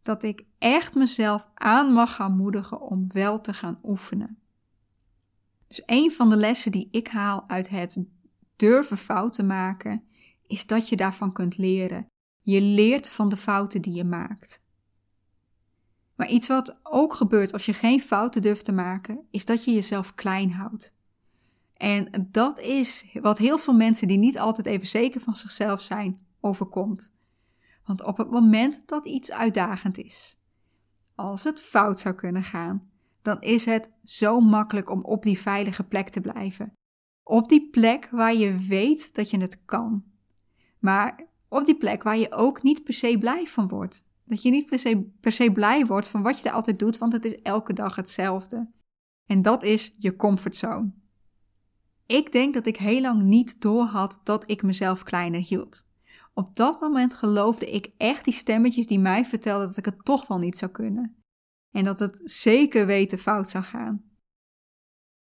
dat 0.03 0.23
ik 0.23 0.45
echt 0.59 0.95
mezelf 0.95 1.49
aan 1.55 1.93
mag 1.93 2.15
gaan 2.15 2.37
moedigen 2.37 2.81
om 2.81 3.13
wel 3.13 3.41
te 3.41 3.53
gaan 3.53 3.79
oefenen. 3.83 4.39
Dus 5.67 5.83
een 5.87 6.11
van 6.11 6.29
de 6.29 6.37
lessen 6.37 6.73
die 6.73 6.89
ik 6.91 7.09
haal 7.09 7.49
uit 7.49 7.69
het 7.69 7.99
durven 8.57 8.97
fouten 8.97 9.47
maken, 9.47 10.05
is 10.47 10.67
dat 10.67 10.89
je 10.89 10.97
daarvan 10.97 11.33
kunt 11.33 11.57
leren. 11.57 12.07
Je 12.43 12.61
leert 12.61 13.09
van 13.09 13.29
de 13.29 13.37
fouten 13.37 13.83
die 13.83 13.95
je 13.95 14.05
maakt. 14.05 14.63
Maar 16.21 16.29
iets 16.29 16.47
wat 16.47 16.79
ook 16.83 17.15
gebeurt 17.15 17.53
als 17.53 17.67
je 17.67 17.73
geen 17.73 18.01
fouten 18.01 18.43
durft 18.43 18.65
te 18.65 18.73
maken, 18.73 19.27
is 19.31 19.45
dat 19.45 19.65
je 19.65 19.73
jezelf 19.73 20.15
klein 20.15 20.53
houdt. 20.53 20.95
En 21.75 22.29
dat 22.31 22.61
is 22.61 23.07
wat 23.21 23.39
heel 23.39 23.59
veel 23.59 23.75
mensen 23.75 24.09
die 24.09 24.19
niet 24.19 24.39
altijd 24.39 24.67
even 24.67 24.87
zeker 24.87 25.21
van 25.21 25.37
zichzelf 25.37 25.81
zijn, 25.81 26.21
overkomt. 26.41 27.13
Want 27.85 28.05
op 28.05 28.17
het 28.17 28.31
moment 28.31 28.83
dat 28.87 29.07
iets 29.07 29.31
uitdagend 29.31 29.99
is, 29.99 30.39
als 31.15 31.45
het 31.45 31.63
fout 31.63 32.01
zou 32.01 32.15
kunnen 32.15 32.43
gaan, 32.43 32.91
dan 33.23 33.41
is 33.41 33.65
het 33.65 33.91
zo 34.05 34.41
makkelijk 34.41 34.91
om 34.91 35.05
op 35.05 35.23
die 35.23 35.39
veilige 35.39 35.85
plek 35.85 36.09
te 36.09 36.21
blijven. 36.21 36.73
Op 37.23 37.49
die 37.49 37.71
plek 37.71 38.09
waar 38.11 38.35
je 38.35 38.59
weet 38.59 39.15
dat 39.15 39.31
je 39.31 39.39
het 39.39 39.65
kan. 39.65 40.05
Maar 40.79 41.25
op 41.49 41.65
die 41.65 41.77
plek 41.77 42.03
waar 42.03 42.19
je 42.19 42.33
ook 42.33 42.63
niet 42.63 42.85
per 42.85 42.95
se 42.95 43.19
blij 43.19 43.47
van 43.47 43.69
wordt. 43.69 44.09
Dat 44.31 44.43
je 44.43 44.51
niet 44.51 44.67
per 45.21 45.33
se, 45.33 45.53
blij 45.53 45.87
wordt 45.87 46.09
van 46.09 46.23
wat 46.23 46.39
je 46.39 46.49
er 46.49 46.55
altijd 46.55 46.79
doet, 46.79 46.99
want 46.99 47.13
het 47.13 47.25
is 47.25 47.43
elke 47.43 47.73
dag 47.73 47.97
hetzelfde. 47.97 48.71
En 49.27 49.43
dat 49.43 49.63
is 49.63 49.95
je 49.99 50.17
comfortzone. 50.17 50.93
Ik 52.07 52.33
denk 52.33 52.55
dat 52.55 52.67
ik 52.67 52.77
heel 52.77 53.01
lang 53.01 53.23
niet 53.23 53.61
doorhad 53.61 54.21
dat 54.25 54.51
ik 54.51 54.63
mezelf 54.63 55.03
kleiner 55.03 55.41
hield 55.41 55.87
Op 56.35 56.57
dat 56.57 56.81
moment 56.81 57.15
geloofde 57.15 57.71
ik 57.71 57.91
echt 57.97 58.25
die 58.25 58.35
stemmetjes 58.35 58.87
die 58.87 58.99
mij 58.99 59.25
vertelden 59.25 59.67
dat 59.67 59.77
ik 59.77 59.85
het 59.85 60.05
toch 60.05 60.27
wel 60.27 60.39
niet 60.39 60.59
zou 60.59 60.71
kunnen. 60.71 61.25
En 61.71 61.85
dat 61.85 61.99
het 61.99 62.21
zeker 62.25 62.87
weten 62.87 63.19
fout 63.19 63.49
zou 63.49 63.65
gaan. 63.65 64.05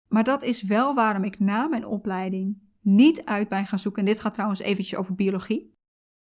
Maar 0.07 0.23
dat 0.23 0.43
is 0.43 0.61
wel 0.61 0.95
waarom 0.95 1.23
ik 1.23 1.39
na 1.39 1.67
mijn 1.67 1.85
opleiding 1.85 2.61
niet 2.81 3.25
uit 3.25 3.49
ben 3.49 3.65
gaan 3.65 3.79
zoeken. 3.79 4.01
En 4.01 4.07
dit 4.07 4.19
gaat 4.19 4.33
trouwens 4.33 4.59
eventjes 4.59 4.99
over 4.99 5.15
biologie. 5.15 5.77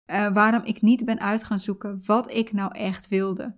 Uh, 0.07 0.33
waarom 0.33 0.63
ik 0.65 0.83
niet 0.83 1.05
ben 1.05 1.21
uit 1.21 1.45
gaan 1.45 1.61
zoeken 1.61 2.01
wat 2.05 2.31
ik 2.31 2.53
nou 2.53 2.75
echt 2.75 3.09
wilde. 3.09 3.57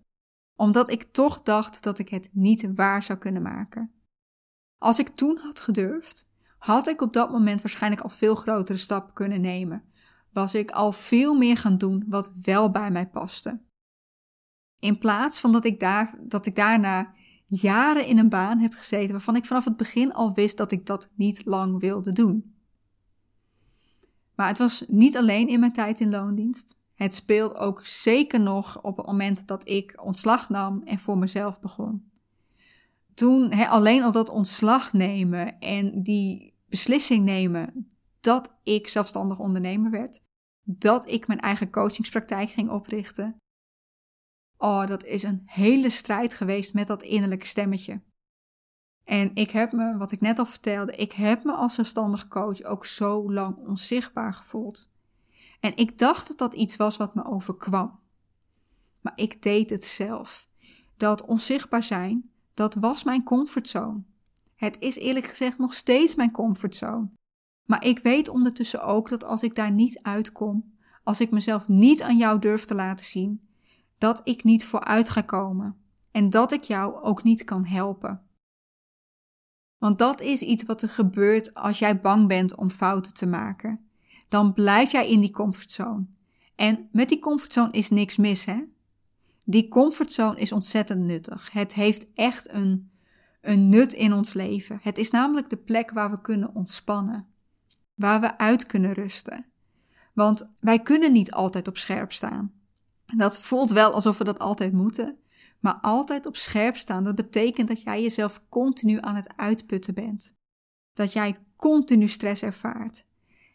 Omdat 0.54 0.90
ik 0.90 1.02
toch 1.02 1.42
dacht 1.42 1.82
dat 1.82 1.98
ik 1.98 2.08
het 2.08 2.28
niet 2.32 2.74
waar 2.74 3.02
zou 3.02 3.18
kunnen 3.18 3.42
maken. 3.42 3.94
Als 4.78 4.98
ik 4.98 5.08
toen 5.08 5.38
had 5.38 5.60
gedurfd, 5.60 6.28
had 6.58 6.86
ik 6.86 7.00
op 7.00 7.12
dat 7.12 7.30
moment 7.30 7.62
waarschijnlijk 7.62 8.02
al 8.02 8.08
veel 8.08 8.34
grotere 8.34 8.78
stappen 8.78 9.14
kunnen 9.14 9.40
nemen. 9.40 9.84
Was 10.32 10.54
ik 10.54 10.70
al 10.70 10.92
veel 10.92 11.34
meer 11.34 11.56
gaan 11.56 11.78
doen 11.78 12.04
wat 12.08 12.32
wel 12.42 12.70
bij 12.70 12.90
mij 12.90 13.08
paste. 13.08 13.60
In 14.78 14.98
plaats 14.98 15.40
van 15.40 15.52
dat 15.52 15.64
ik, 15.64 15.80
daar, 15.80 16.18
dat 16.20 16.46
ik 16.46 16.56
daarna 16.56 17.14
jaren 17.46 18.06
in 18.06 18.18
een 18.18 18.28
baan 18.28 18.58
heb 18.58 18.72
gezeten 18.72 19.10
waarvan 19.10 19.36
ik 19.36 19.44
vanaf 19.44 19.64
het 19.64 19.76
begin 19.76 20.12
al 20.12 20.34
wist 20.34 20.56
dat 20.56 20.72
ik 20.72 20.86
dat 20.86 21.10
niet 21.14 21.44
lang 21.44 21.80
wilde 21.80 22.12
doen. 22.12 22.55
Maar 24.36 24.48
het 24.48 24.58
was 24.58 24.84
niet 24.88 25.16
alleen 25.16 25.48
in 25.48 25.60
mijn 25.60 25.72
tijd 25.72 26.00
in 26.00 26.10
loondienst. 26.10 26.76
Het 26.94 27.14
speelt 27.14 27.54
ook 27.54 27.84
zeker 27.84 28.40
nog 28.40 28.82
op 28.82 28.96
het 28.96 29.06
moment 29.06 29.46
dat 29.46 29.68
ik 29.68 30.04
ontslag 30.04 30.48
nam 30.48 30.82
en 30.82 30.98
voor 30.98 31.18
mezelf 31.18 31.60
begon. 31.60 32.10
Toen 33.14 33.52
alleen 33.52 34.02
al 34.02 34.12
dat 34.12 34.28
ontslag 34.28 34.92
nemen 34.92 35.58
en 35.58 36.02
die 36.02 36.54
beslissing 36.68 37.24
nemen 37.24 37.88
dat 38.20 38.56
ik 38.62 38.88
zelfstandig 38.88 39.38
ondernemer 39.38 39.90
werd, 39.90 40.20
dat 40.62 41.10
ik 41.10 41.26
mijn 41.26 41.40
eigen 41.40 41.70
coachingspraktijk 41.70 42.50
ging 42.50 42.70
oprichten. 42.70 43.36
Oh, 44.56 44.86
dat 44.86 45.04
is 45.04 45.22
een 45.22 45.42
hele 45.44 45.90
strijd 45.90 46.34
geweest 46.34 46.74
met 46.74 46.86
dat 46.86 47.02
innerlijke 47.02 47.46
stemmetje. 47.46 48.00
En 49.06 49.30
ik 49.34 49.50
heb 49.50 49.72
me, 49.72 49.96
wat 49.96 50.12
ik 50.12 50.20
net 50.20 50.38
al 50.38 50.46
vertelde, 50.46 50.92
ik 50.92 51.12
heb 51.12 51.44
me 51.44 51.52
als 51.52 51.74
zelfstandig 51.74 52.28
coach 52.28 52.62
ook 52.62 52.86
zo 52.86 53.32
lang 53.32 53.56
onzichtbaar 53.56 54.34
gevoeld. 54.34 54.90
En 55.60 55.76
ik 55.76 55.98
dacht 55.98 56.28
dat 56.28 56.38
dat 56.38 56.54
iets 56.54 56.76
was 56.76 56.96
wat 56.96 57.14
me 57.14 57.24
overkwam. 57.24 57.98
Maar 59.00 59.12
ik 59.16 59.42
deed 59.42 59.70
het 59.70 59.84
zelf. 59.84 60.48
Dat 60.96 61.24
onzichtbaar 61.24 61.82
zijn, 61.82 62.30
dat 62.54 62.74
was 62.74 63.04
mijn 63.04 63.22
comfortzone. 63.22 64.02
Het 64.54 64.76
is 64.78 64.96
eerlijk 64.96 65.26
gezegd 65.26 65.58
nog 65.58 65.74
steeds 65.74 66.14
mijn 66.14 66.30
comfortzone. 66.30 67.08
Maar 67.64 67.84
ik 67.84 67.98
weet 67.98 68.28
ondertussen 68.28 68.84
ook 68.84 69.08
dat 69.08 69.24
als 69.24 69.42
ik 69.42 69.54
daar 69.54 69.72
niet 69.72 69.98
uitkom, 70.02 70.74
als 71.02 71.20
ik 71.20 71.30
mezelf 71.30 71.68
niet 71.68 72.02
aan 72.02 72.16
jou 72.16 72.38
durf 72.38 72.64
te 72.64 72.74
laten 72.74 73.04
zien, 73.04 73.48
dat 73.98 74.20
ik 74.24 74.44
niet 74.44 74.64
vooruit 74.64 75.08
ga 75.08 75.20
komen 75.20 75.76
en 76.10 76.30
dat 76.30 76.52
ik 76.52 76.62
jou 76.62 77.02
ook 77.02 77.22
niet 77.22 77.44
kan 77.44 77.64
helpen. 77.64 78.25
Want 79.86 79.98
dat 79.98 80.20
is 80.20 80.42
iets 80.42 80.62
wat 80.62 80.82
er 80.82 80.88
gebeurt 80.88 81.54
als 81.54 81.78
jij 81.78 82.00
bang 82.00 82.28
bent 82.28 82.54
om 82.54 82.70
fouten 82.70 83.14
te 83.14 83.26
maken. 83.26 83.80
Dan 84.28 84.52
blijf 84.52 84.92
jij 84.92 85.08
in 85.08 85.20
die 85.20 85.30
comfortzone. 85.30 86.06
En 86.54 86.88
met 86.92 87.08
die 87.08 87.18
comfortzone 87.18 87.72
is 87.72 87.90
niks 87.90 88.16
mis, 88.16 88.44
hè? 88.44 88.62
Die 89.44 89.68
comfortzone 89.68 90.38
is 90.38 90.52
ontzettend 90.52 91.00
nuttig. 91.00 91.52
Het 91.52 91.74
heeft 91.74 92.06
echt 92.14 92.52
een, 92.52 92.90
een 93.40 93.68
nut 93.68 93.92
in 93.92 94.12
ons 94.12 94.32
leven. 94.32 94.78
Het 94.82 94.98
is 94.98 95.10
namelijk 95.10 95.50
de 95.50 95.56
plek 95.56 95.90
waar 95.90 96.10
we 96.10 96.20
kunnen 96.20 96.54
ontspannen, 96.54 97.26
waar 97.94 98.20
we 98.20 98.38
uit 98.38 98.66
kunnen 98.66 98.92
rusten. 98.92 99.46
Want 100.12 100.50
wij 100.60 100.82
kunnen 100.82 101.12
niet 101.12 101.32
altijd 101.32 101.68
op 101.68 101.76
scherp 101.76 102.12
staan. 102.12 102.52
Dat 103.16 103.40
voelt 103.40 103.70
wel 103.70 103.92
alsof 103.92 104.18
we 104.18 104.24
dat 104.24 104.38
altijd 104.38 104.72
moeten, 104.72 105.18
maar 105.60 105.78
altijd 105.80 106.26
op 106.26 106.36
scherp 106.36 106.76
staan, 106.76 107.04
dat 107.04 107.14
betekent 107.14 107.68
dat 107.68 107.82
jij 107.82 108.02
jezelf 108.02 108.42
continu 108.48 108.98
aan 109.00 109.14
het 109.14 109.36
uitputten 109.36 109.94
bent. 109.94 110.32
Dat 110.92 111.12
jij 111.12 111.36
continu 111.56 112.08
stress 112.08 112.42
ervaart. 112.42 113.04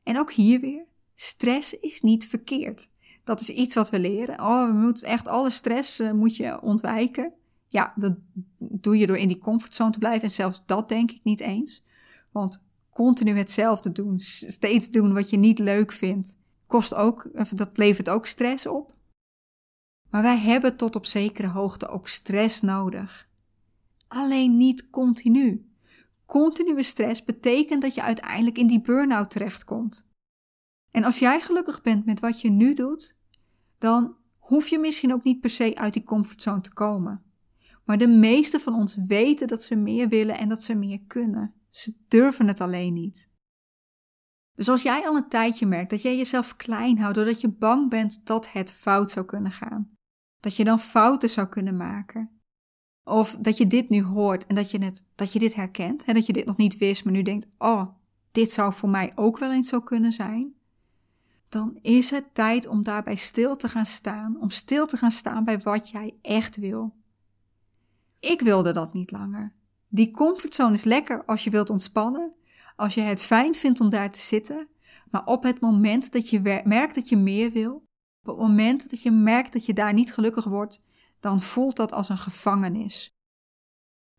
En 0.03 0.19
ook 0.19 0.31
hier 0.31 0.59
weer, 0.59 0.85
stress 1.15 1.79
is 1.79 2.01
niet 2.01 2.27
verkeerd. 2.27 2.89
Dat 3.23 3.39
is 3.39 3.49
iets 3.49 3.75
wat 3.75 3.89
we 3.89 3.99
leren. 3.99 4.39
Oh, 4.39 4.65
we 4.65 4.73
moeten 4.73 5.07
echt 5.07 5.27
alle 5.27 5.49
stress 5.49 5.99
uh, 5.99 6.11
moet 6.11 6.35
je 6.35 6.61
ontwijken. 6.61 7.33
Ja, 7.67 7.93
dat 7.95 8.13
doe 8.57 8.97
je 8.97 9.07
door 9.07 9.17
in 9.17 9.27
die 9.27 9.37
comfortzone 9.37 9.91
te 9.91 9.99
blijven. 9.99 10.23
En 10.23 10.31
zelfs 10.31 10.63
dat 10.65 10.89
denk 10.89 11.11
ik 11.11 11.19
niet 11.23 11.39
eens. 11.39 11.83
Want 12.31 12.63
continu 12.89 13.37
hetzelfde 13.37 13.91
doen, 13.91 14.19
steeds 14.19 14.89
doen 14.89 15.13
wat 15.13 15.29
je 15.29 15.37
niet 15.37 15.59
leuk 15.59 15.91
vindt, 15.91 16.37
kost 16.67 16.93
ook, 16.93 17.29
dat 17.55 17.77
levert 17.77 18.09
ook 18.09 18.25
stress 18.25 18.65
op. 18.65 18.93
Maar 20.11 20.21
wij 20.21 20.37
hebben 20.37 20.77
tot 20.77 20.95
op 20.95 21.05
zekere 21.05 21.47
hoogte 21.47 21.87
ook 21.87 22.07
stress 22.07 22.61
nodig. 22.61 23.29
Alleen 24.07 24.57
niet 24.57 24.89
continu. 24.89 25.65
Continue 26.25 26.83
stress 26.83 27.23
betekent 27.23 27.81
dat 27.81 27.95
je 27.95 28.01
uiteindelijk 28.01 28.57
in 28.57 28.67
die 28.67 28.81
burn-out 28.81 29.29
terechtkomt. 29.29 30.07
En 30.91 31.03
als 31.03 31.19
jij 31.19 31.41
gelukkig 31.41 31.81
bent 31.81 32.05
met 32.05 32.19
wat 32.19 32.41
je 32.41 32.49
nu 32.49 32.73
doet, 32.73 33.17
dan 33.77 34.15
hoef 34.37 34.67
je 34.67 34.79
misschien 34.79 35.13
ook 35.13 35.23
niet 35.23 35.39
per 35.39 35.49
se 35.49 35.75
uit 35.75 35.93
die 35.93 36.03
comfortzone 36.03 36.61
te 36.61 36.73
komen. 36.73 37.23
Maar 37.85 37.97
de 37.97 38.07
meeste 38.07 38.59
van 38.59 38.73
ons 38.73 38.97
weten 39.07 39.47
dat 39.47 39.63
ze 39.63 39.75
meer 39.75 40.07
willen 40.07 40.37
en 40.37 40.49
dat 40.49 40.63
ze 40.63 40.75
meer 40.75 41.01
kunnen. 41.07 41.53
Ze 41.69 41.93
durven 42.07 42.47
het 42.47 42.61
alleen 42.61 42.93
niet. 42.93 43.29
Dus 44.55 44.69
als 44.69 44.81
jij 44.81 45.07
al 45.07 45.15
een 45.15 45.29
tijdje 45.29 45.65
merkt 45.65 45.89
dat 45.89 46.01
jij 46.01 46.17
jezelf 46.17 46.55
klein 46.55 46.97
houdt 46.97 47.15
doordat 47.15 47.41
je 47.41 47.49
bang 47.49 47.89
bent 47.89 48.25
dat 48.25 48.51
het 48.51 48.71
fout 48.71 49.11
zou 49.11 49.25
kunnen 49.25 49.51
gaan, 49.51 49.97
dat 50.41 50.55
je 50.55 50.63
dan 50.63 50.79
fouten 50.79 51.29
zou 51.29 51.47
kunnen 51.47 51.77
maken. 51.77 52.29
Of 53.03 53.37
dat 53.39 53.57
je 53.57 53.67
dit 53.67 53.89
nu 53.89 54.03
hoort 54.03 54.45
en 54.47 54.55
dat 54.55 54.71
je, 54.71 54.83
het, 54.83 55.03
dat 55.15 55.33
je 55.33 55.39
dit 55.39 55.53
herkent. 55.53 56.03
En 56.03 56.13
dat 56.13 56.25
je 56.25 56.33
dit 56.33 56.45
nog 56.45 56.57
niet 56.57 56.77
wist, 56.77 57.03
maar 57.03 57.13
nu 57.13 57.21
denkt: 57.21 57.47
oh, 57.57 57.87
dit 58.31 58.51
zou 58.51 58.73
voor 58.73 58.89
mij 58.89 59.11
ook 59.15 59.37
wel 59.37 59.51
eens 59.51 59.69
zo 59.69 59.81
kunnen 59.81 60.11
zijn. 60.11 60.53
Dan 61.49 61.79
is 61.81 62.09
het 62.09 62.33
tijd 62.33 62.67
om 62.67 62.83
daarbij 62.83 63.15
stil 63.15 63.55
te 63.55 63.67
gaan 63.67 63.85
staan. 63.85 64.37
Om 64.39 64.49
stil 64.49 64.85
te 64.87 64.97
gaan 64.97 65.11
staan 65.11 65.43
bij 65.43 65.59
wat 65.59 65.89
jij 65.89 66.13
echt 66.21 66.55
wil. 66.55 66.95
Ik 68.19 68.41
wilde 68.41 68.71
dat 68.71 68.93
niet 68.93 69.11
langer. 69.11 69.53
Die 69.87 70.11
comfortzone 70.11 70.73
is 70.73 70.83
lekker 70.83 71.25
als 71.25 71.43
je 71.43 71.49
wilt 71.49 71.69
ontspannen. 71.69 72.33
Als 72.75 72.93
je 72.93 73.01
het 73.01 73.23
fijn 73.23 73.53
vindt 73.53 73.79
om 73.79 73.89
daar 73.89 74.11
te 74.11 74.19
zitten. 74.19 74.67
Maar 75.09 75.25
op 75.25 75.43
het 75.43 75.59
moment 75.59 76.11
dat 76.11 76.29
je 76.29 76.61
merkt 76.65 76.95
dat 76.95 77.09
je 77.09 77.17
meer 77.17 77.51
wil, 77.51 77.83
op 78.21 78.27
het 78.27 78.47
moment 78.47 78.89
dat 78.89 79.01
je 79.01 79.11
merkt 79.11 79.53
dat 79.53 79.65
je 79.65 79.73
daar 79.73 79.93
niet 79.93 80.13
gelukkig 80.13 80.45
wordt, 80.45 80.81
dan 81.19 81.41
voelt 81.41 81.75
dat 81.75 81.91
als 81.91 82.09
een 82.09 82.17
gevangenis. 82.17 83.15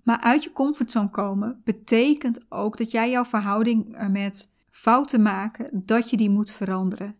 Maar 0.03 0.21
uit 0.21 0.45
je 0.45 0.53
comfortzone 0.53 1.11
komen 1.11 1.61
betekent 1.65 2.51
ook 2.51 2.77
dat 2.79 2.91
jij 2.91 3.11
jouw 3.11 3.25
verhouding 3.25 3.95
eh, 3.95 4.09
met 4.09 4.51
fouten 4.71 5.23
maken, 5.23 5.83
dat 5.87 6.11
je 6.11 6.17
die 6.17 6.31
moet 6.31 6.51
veranderen. 6.51 7.17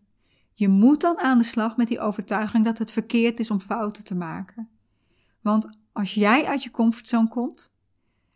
Je 0.53 0.67
moet 0.69 1.01
dan 1.01 1.19
aan 1.19 1.37
de 1.37 1.43
slag 1.43 1.77
met 1.77 1.87
die 1.87 1.99
overtuiging 1.99 2.65
dat 2.65 2.77
het 2.77 2.91
verkeerd 2.91 3.39
is 3.39 3.51
om 3.51 3.59
fouten 3.59 4.03
te 4.03 4.15
maken. 4.15 4.69
Want 5.41 5.77
als 5.91 6.13
jij 6.13 6.45
uit 6.45 6.63
je 6.63 6.71
comfortzone 6.71 7.27
komt, 7.27 7.73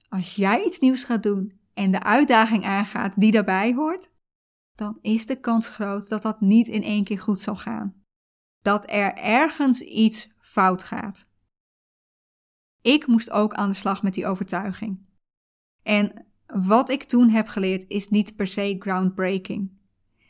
als 0.10 0.36
jij 0.36 0.64
iets 0.64 0.80
nieuws 0.80 1.04
gaat 1.04 1.24
doen 1.24 1.60
en 1.74 1.92
de 1.92 2.04
uitdaging 2.04 2.66
aangaat 2.66 3.20
die 3.20 3.32
daarbij 3.32 3.74
hoort, 3.74 4.10
dan 4.76 4.98
is 5.02 5.26
de 5.26 5.40
kans 5.40 5.70
groot 5.70 6.10
dat 6.10 6.22
dat 6.22 6.42
niet 6.42 6.68
in 6.68 6.84
één 6.84 7.04
keer 7.04 7.20
goed 7.20 7.40
zal 7.40 7.56
gaan 7.56 8.06
dat 8.68 8.90
er 8.90 9.14
ergens 9.16 9.82
iets 9.82 10.30
fout 10.40 10.84
gaat. 10.84 11.28
Ik 12.82 13.08
moest 13.08 13.32
ook 13.32 13.54
aan 13.54 13.70
de 13.70 13.76
slag 13.76 14.04
met 14.04 14.14
die 14.14 14.28
overtuiging. 14.28 15.00
En 15.84 16.26
wat 16.46 16.90
ik 16.90 17.04
toen 17.04 17.30
heb 17.30 17.48
geleerd 17.48 17.86
is 17.88 18.10
niet 18.10 18.36
per 18.36 18.48
se 18.48 18.76
groundbreaking. 18.80 19.72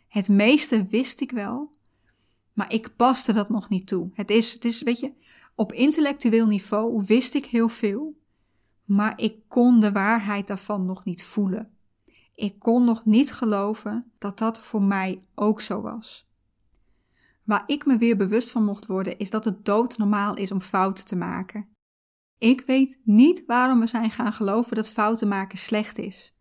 Het 0.08 0.30
meeste 0.30 0.86
wist 0.86 1.22
ik 1.22 1.32
wel, 1.32 1.78
maar 2.54 2.74
ik 2.74 2.96
paste 2.96 3.34
dat 3.34 3.50
nog 3.50 3.70
niet 3.70 3.88
toe. 3.88 4.10
Het 4.14 4.30
is, 4.30 4.54
het 4.54 4.66
is, 4.66 4.82
weet 4.82 5.00
je, 5.00 5.14
op 5.56 5.74
intellectueel 5.74 6.48
niveau 6.48 7.04
wist 7.06 7.34
ik 7.34 7.46
heel 7.46 7.70
veel, 7.70 8.22
maar 8.84 9.20
ik 9.20 9.48
kon 9.48 9.80
de 9.80 9.92
waarheid 9.92 10.48
daarvan 10.48 10.86
nog 10.86 11.06
niet 11.06 11.24
voelen. 11.24 11.78
Ik 12.36 12.60
kon 12.60 12.86
nog 12.86 13.06
niet 13.06 13.32
geloven 13.32 14.12
dat 14.18 14.38
dat 14.38 14.62
voor 14.62 14.82
mij 14.82 15.24
ook 15.36 15.62
zo 15.62 15.82
was. 15.82 16.27
Waar 17.48 17.64
ik 17.66 17.86
me 17.86 17.98
weer 17.98 18.18
bewust 18.18 18.52
van 18.52 18.64
mocht 18.64 18.86
worden, 18.86 19.18
is 19.18 19.30
dat 19.30 19.46
het 19.46 19.66
doodnormaal 19.66 20.36
is 20.36 20.52
om 20.52 20.62
fouten 20.62 21.06
te 21.06 21.16
maken. 21.16 21.68
Ik 22.38 22.64
weet 22.66 23.00
niet 23.04 23.44
waarom 23.46 23.80
we 23.80 23.88
zijn 23.88 24.12
gaan 24.12 24.34
geloven 24.34 24.76
dat 24.76 24.90
fouten 24.90 25.28
maken 25.28 25.58
slecht 25.58 25.98
is. 25.98 26.36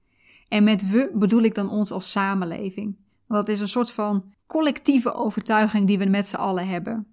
En 0.48 0.64
met 0.64 0.90
we 0.90 1.10
bedoel 1.14 1.42
ik 1.42 1.54
dan 1.54 1.70
ons 1.70 1.90
als 1.90 2.10
samenleving. 2.10 2.96
Want 3.26 3.46
dat 3.46 3.54
is 3.54 3.60
een 3.60 3.68
soort 3.68 3.90
van 3.90 4.32
collectieve 4.46 5.12
overtuiging 5.12 5.86
die 5.86 5.98
we 5.98 6.06
met 6.06 6.28
z'n 6.28 6.36
allen 6.36 6.68
hebben. 6.68 7.10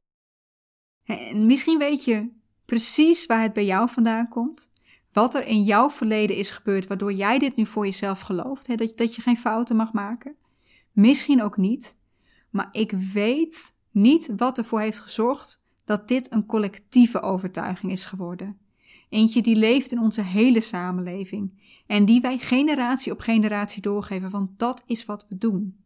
En 1.04 1.46
misschien 1.46 1.78
weet 1.78 2.04
je 2.04 2.30
precies 2.66 3.26
waar 3.26 3.42
het 3.42 3.54
bij 3.54 3.66
jou 3.66 3.90
vandaan 3.90 4.28
komt. 4.28 4.70
Wat 5.12 5.36
er 5.36 5.46
in 5.46 5.64
jouw 5.64 5.90
verleden 5.90 6.36
is 6.36 6.52
gebeurd 6.52 6.88
waardoor 6.88 7.14
jij 7.14 7.40
dit 7.40 7.56
nu 7.56 7.66
voor 7.66 7.86
jezelf 7.86 8.20
gelooft. 8.20 8.68
Hè, 8.68 8.76
dat, 8.76 8.98
dat 8.98 9.16
je 9.16 9.22
geen 9.22 9.38
fouten 9.38 9.76
mag 9.76 9.94
maken. 9.94 10.36
Misschien 10.92 11.44
ook 11.44 11.58
niet. 11.58 11.96
Maar 12.50 12.68
ik 12.72 12.92
weet 12.92 13.74
Niet 13.94 14.30
wat 14.38 14.58
ervoor 14.58 14.80
heeft 14.80 15.00
gezorgd 15.00 15.62
dat 15.86 16.08
dit 16.08 16.32
een 16.32 16.46
collectieve 16.46 17.22
overtuiging 17.22 17.92
is 17.92 18.06
geworden. 18.06 18.58
Eentje 19.10 19.42
die 19.42 19.56
leeft 19.56 19.92
in 19.92 20.00
onze 20.00 20.22
hele 20.22 20.62
samenleving 20.62 21.62
en 21.88 22.06
die 22.06 22.22
wij 22.22 22.38
generatie 22.38 23.12
op 23.12 23.20
generatie 23.20 23.82
doorgeven, 23.82 24.30
want 24.30 24.60
dat 24.60 24.84
is 24.86 25.06
wat 25.06 25.26
we 25.30 25.38
doen. 25.38 25.84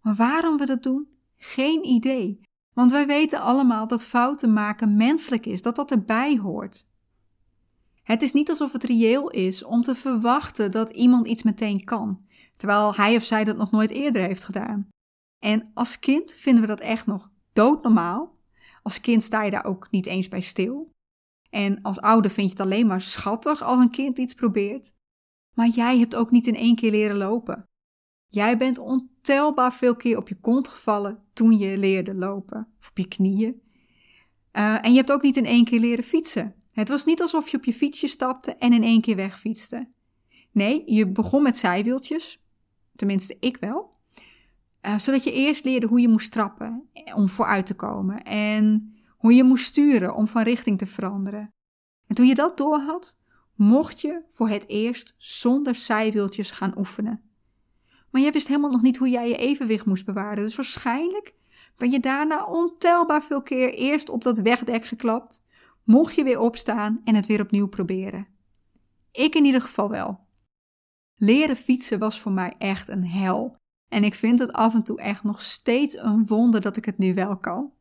Maar 0.00 0.14
waarom 0.14 0.56
we 0.56 0.66
dat 0.66 0.82
doen? 0.82 1.08
Geen 1.36 1.84
idee. 1.84 2.40
Want 2.72 2.90
wij 2.90 3.06
weten 3.06 3.40
allemaal 3.40 3.86
dat 3.86 4.04
fouten 4.04 4.52
maken 4.52 4.96
menselijk 4.96 5.46
is, 5.46 5.62
dat 5.62 5.76
dat 5.76 5.90
erbij 5.90 6.36
hoort. 6.36 6.86
Het 8.02 8.22
is 8.22 8.32
niet 8.32 8.48
alsof 8.50 8.72
het 8.72 8.84
reëel 8.84 9.30
is 9.30 9.64
om 9.64 9.82
te 9.82 9.94
verwachten 9.94 10.70
dat 10.70 10.90
iemand 10.90 11.26
iets 11.26 11.42
meteen 11.42 11.84
kan, 11.84 12.20
terwijl 12.56 12.94
hij 12.94 13.16
of 13.16 13.24
zij 13.24 13.44
dat 13.44 13.56
nog 13.56 13.70
nooit 13.70 13.90
eerder 13.90 14.22
heeft 14.22 14.44
gedaan. 14.44 14.88
En 15.38 15.70
als 15.74 15.98
kind 15.98 16.32
vinden 16.32 16.62
we 16.62 16.68
dat 16.68 16.80
echt 16.80 17.06
nog 17.06 17.30
doodnormaal. 17.52 18.36
Als 18.82 19.00
kind 19.00 19.22
sta 19.22 19.42
je 19.42 19.50
daar 19.50 19.64
ook 19.64 19.90
niet 19.90 20.06
eens 20.06 20.28
bij 20.28 20.40
stil. 20.40 20.92
En 21.50 21.82
als 21.82 22.00
ouder 22.00 22.30
vind 22.30 22.46
je 22.46 22.52
het 22.52 22.62
alleen 22.62 22.86
maar 22.86 23.00
schattig 23.00 23.62
als 23.62 23.78
een 23.78 23.90
kind 23.90 24.18
iets 24.18 24.34
probeert. 24.34 24.92
Maar 25.54 25.68
jij 25.68 25.98
hebt 25.98 26.16
ook 26.16 26.30
niet 26.30 26.46
in 26.46 26.54
één 26.54 26.76
keer 26.76 26.90
leren 26.90 27.16
lopen. 27.16 27.68
Jij 28.26 28.58
bent 28.58 28.78
ontelbaar 28.78 29.72
veel 29.72 29.96
keer 29.96 30.16
op 30.16 30.28
je 30.28 30.40
kont 30.40 30.68
gevallen 30.68 31.22
toen 31.32 31.58
je 31.58 31.78
leerde 31.78 32.14
lopen, 32.14 32.68
of 32.80 32.88
op 32.88 32.98
je 32.98 33.08
knieën. 33.08 33.62
Uh, 34.52 34.84
en 34.84 34.90
je 34.90 34.96
hebt 34.96 35.12
ook 35.12 35.22
niet 35.22 35.36
in 35.36 35.44
één 35.44 35.64
keer 35.64 35.80
leren 35.80 36.04
fietsen. 36.04 36.54
Het 36.72 36.88
was 36.88 37.04
niet 37.04 37.20
alsof 37.20 37.48
je 37.48 37.56
op 37.56 37.64
je 37.64 37.72
fietsje 37.72 38.06
stapte 38.06 38.54
en 38.54 38.72
in 38.72 38.82
één 38.82 39.00
keer 39.00 39.16
wegfietste. 39.16 39.88
Nee, 40.52 40.82
je 40.86 41.08
begon 41.08 41.42
met 41.42 41.56
zijwieltjes, 41.56 42.42
tenminste 42.96 43.36
ik 43.40 43.56
wel, 43.56 43.97
uh, 44.86 44.98
zodat 44.98 45.24
je 45.24 45.32
eerst 45.32 45.64
leerde 45.64 45.86
hoe 45.86 46.00
je 46.00 46.08
moest 46.08 46.32
trappen 46.32 46.88
om 47.14 47.28
vooruit 47.28 47.66
te 47.66 47.74
komen 47.74 48.22
en 48.22 48.94
hoe 49.08 49.34
je 49.34 49.44
moest 49.44 49.64
sturen 49.64 50.14
om 50.14 50.28
van 50.28 50.42
richting 50.42 50.78
te 50.78 50.86
veranderen. 50.86 51.52
En 52.06 52.14
toen 52.14 52.26
je 52.26 52.34
dat 52.34 52.56
doorhad, 52.56 53.18
mocht 53.54 54.00
je 54.00 54.22
voor 54.30 54.48
het 54.48 54.68
eerst 54.68 55.14
zonder 55.16 55.74
zijwieltjes 55.74 56.50
gaan 56.50 56.78
oefenen. 56.78 57.22
Maar 58.10 58.22
jij 58.22 58.32
wist 58.32 58.48
helemaal 58.48 58.70
nog 58.70 58.82
niet 58.82 58.96
hoe 58.96 59.08
jij 59.08 59.28
je 59.28 59.36
evenwicht 59.36 59.86
moest 59.86 60.04
bewaren, 60.04 60.44
dus 60.44 60.56
waarschijnlijk 60.56 61.34
ben 61.76 61.90
je 61.90 62.00
daarna 62.00 62.44
ontelbaar 62.44 63.22
veel 63.22 63.42
keer 63.42 63.74
eerst 63.74 64.08
op 64.08 64.22
dat 64.22 64.38
wegdek 64.38 64.84
geklapt, 64.84 65.44
mocht 65.84 66.14
je 66.14 66.24
weer 66.24 66.40
opstaan 66.40 67.00
en 67.04 67.14
het 67.14 67.26
weer 67.26 67.40
opnieuw 67.40 67.68
proberen. 67.68 68.26
Ik 69.12 69.34
in 69.34 69.44
ieder 69.44 69.60
geval 69.60 69.88
wel. 69.88 70.26
Leren 71.14 71.56
fietsen 71.56 71.98
was 71.98 72.20
voor 72.20 72.32
mij 72.32 72.54
echt 72.58 72.88
een 72.88 73.06
hel. 73.06 73.56
En 73.88 74.04
ik 74.04 74.14
vind 74.14 74.38
het 74.38 74.52
af 74.52 74.74
en 74.74 74.82
toe 74.82 75.00
echt 75.00 75.24
nog 75.24 75.42
steeds 75.42 75.96
een 75.96 76.26
wonder 76.26 76.60
dat 76.60 76.76
ik 76.76 76.84
het 76.84 76.98
nu 76.98 77.14
wel 77.14 77.36
kan. 77.36 77.72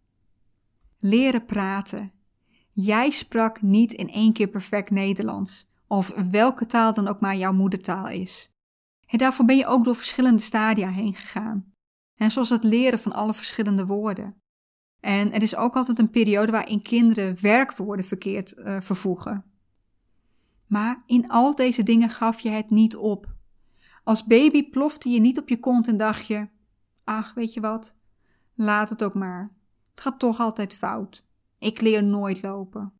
Leren 0.97 1.45
praten. 1.45 2.11
Jij 2.71 3.09
sprak 3.09 3.61
niet 3.61 3.93
in 3.93 4.09
één 4.09 4.33
keer 4.33 4.47
perfect 4.47 4.89
Nederlands, 4.89 5.69
of 5.87 6.13
welke 6.31 6.65
taal 6.65 6.93
dan 6.93 7.07
ook 7.07 7.19
maar 7.19 7.35
jouw 7.35 7.53
moedertaal 7.53 8.07
is. 8.07 8.51
En 9.07 9.17
daarvoor 9.17 9.45
ben 9.45 9.57
je 9.57 9.65
ook 9.65 9.83
door 9.83 9.95
verschillende 9.95 10.41
stadia 10.41 10.89
heen 10.89 11.15
gegaan. 11.15 11.71
En 12.15 12.31
zoals 12.31 12.49
het 12.49 12.63
leren 12.63 12.99
van 12.99 13.13
alle 13.13 13.33
verschillende 13.33 13.85
woorden. 13.85 14.41
En 14.99 15.33
er 15.33 15.41
is 15.41 15.55
ook 15.55 15.75
altijd 15.75 15.99
een 15.99 16.09
periode 16.09 16.51
waarin 16.51 16.81
kinderen 16.81 17.41
werkwoorden 17.41 18.05
verkeerd 18.05 18.53
uh, 18.57 18.81
vervoegen. 18.81 19.45
Maar 20.65 21.03
in 21.05 21.29
al 21.29 21.55
deze 21.55 21.83
dingen 21.83 22.09
gaf 22.09 22.39
je 22.39 22.49
het 22.49 22.69
niet 22.69 22.95
op. 22.95 23.35
Als 24.07 24.25
baby 24.25 24.69
plofte 24.69 25.09
je 25.09 25.19
niet 25.19 25.39
op 25.39 25.49
je 25.49 25.59
kont 25.59 25.87
en 25.87 25.97
dacht 25.97 26.27
je: 26.27 26.47
Ach, 27.03 27.33
weet 27.33 27.53
je 27.53 27.59
wat? 27.59 27.95
Laat 28.53 28.89
het 28.89 29.03
ook 29.03 29.13
maar. 29.13 29.55
Het 29.91 30.01
gaat 30.01 30.19
toch 30.19 30.39
altijd 30.39 30.77
fout. 30.77 31.25
Ik 31.59 31.81
leer 31.81 32.03
nooit 32.03 32.41
lopen. 32.41 32.93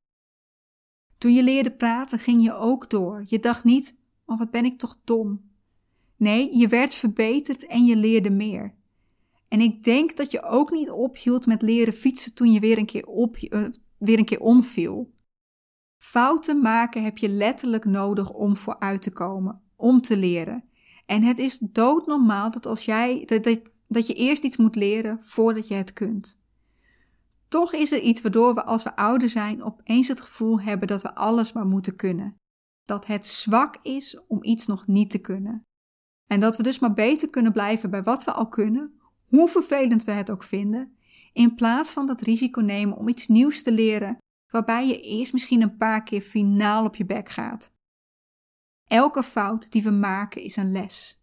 Toen 1.18 1.34
je 1.34 1.44
leerde 1.44 1.72
praten, 1.72 2.20
ging 2.20 2.44
je 2.44 2.54
ook 2.54 2.90
door. 2.90 3.24
Je 3.26 3.40
dacht 3.40 3.64
niet: 3.64 3.96
Oh, 4.26 4.38
wat 4.38 4.52
ben 4.52 4.66
ik 4.66 4.78
toch 4.78 4.98
dom. 5.04 5.52
Nee, 6.16 6.58
je 6.58 6.68
werd 6.68 6.96
verbeterd 6.96 7.66
en 7.66 7.86
je 7.86 7.96
leerde 7.96 8.32
meer. 8.32 8.76
En 9.48 9.62
ik 9.62 9.84
denk 9.84 10.18
dat 10.18 10.32
je 10.32 10.44
ook 10.44 10.72
niet 10.72 10.90
ophield 10.90 11.46
met 11.46 11.62
leren 11.62 11.94
fietsen 11.94 12.34
toen 12.34 12.52
je 12.52 12.60
weer 12.60 12.78
een 12.78 12.86
keer, 12.86 13.06
op, 13.06 13.38
uh, 13.38 13.68
weer 13.98 14.18
een 14.18 14.26
keer 14.26 14.40
omviel. 14.40 15.14
Fouten 16.04 16.62
maken 16.62 17.04
heb 17.04 17.18
je 17.18 17.30
letterlijk 17.30 17.86
nodig 17.86 18.32
om 18.32 18.58
vooruit 18.58 19.02
te 19.02 19.12
komen, 19.12 19.62
om 19.76 20.02
te 20.02 20.18
leren. 20.18 20.67
En 21.08 21.24
het 21.24 21.38
is 21.38 21.60
doodnormaal 21.62 22.52
dat, 22.52 22.66
als 22.66 22.86
jij, 22.86 23.24
dat, 23.26 23.44
dat, 23.44 23.60
dat 23.88 24.08
je 24.08 24.14
eerst 24.14 24.44
iets 24.44 24.58
moet 24.58 24.76
leren 24.76 25.24
voordat 25.24 25.68
je 25.68 25.74
het 25.74 25.94
kunt. 25.94 26.40
Toch 27.48 27.74
is 27.74 27.92
er 27.92 28.02
iets 28.02 28.22
waardoor 28.22 28.54
we 28.54 28.64
als 28.64 28.84
we 28.84 28.96
ouder 28.96 29.30
zijn 29.30 29.64
opeens 29.64 30.08
het 30.08 30.22
gevoel 30.22 30.62
hebben 30.62 30.88
dat 30.88 31.02
we 31.02 31.16
alles 31.16 31.52
maar 31.52 31.66
moeten 31.66 31.96
kunnen. 31.96 32.36
Dat 32.86 33.06
het 33.06 33.26
zwak 33.26 33.78
is 33.82 34.20
om 34.28 34.44
iets 34.44 34.66
nog 34.66 34.88
niet 34.88 35.10
te 35.10 35.18
kunnen. 35.18 35.62
En 36.28 36.40
dat 36.40 36.58
we 36.58 36.64
dus 36.64 36.80
maar 36.80 36.94
beter 36.94 37.30
kunnen 37.30 37.52
blijven 37.52 37.90
bij 37.90 38.04
wat 38.04 38.24
we 38.24 38.32
al 38.32 38.48
kunnen, 38.48 39.00
hoe 39.26 39.48
vervelend 39.48 40.04
we 40.04 40.12
het 40.12 40.32
ook 40.32 40.44
vinden, 40.44 40.98
in 41.34 41.56
plaats 41.56 41.92
van 41.92 42.06
dat 42.06 42.22
risico 42.22 42.62
nemen 42.62 42.98
om 42.98 43.08
iets 43.08 43.28
nieuws 43.28 43.64
te 43.64 43.72
leren, 43.72 44.18
waarbij 44.52 44.88
je 44.88 45.02
eerst 45.02 45.34
misschien 45.34 45.62
een 45.62 45.78
paar 45.78 46.04
keer 46.04 46.22
finaal 46.22 46.86
op 46.86 46.96
je 46.96 47.06
bek 47.06 47.30
gaat. 47.30 47.72
Elke 48.88 49.24
fout 49.24 49.72
die 49.72 49.84
we 49.84 49.92
maken 49.92 50.42
is 50.42 50.56
een 50.56 50.72
les. 50.72 51.22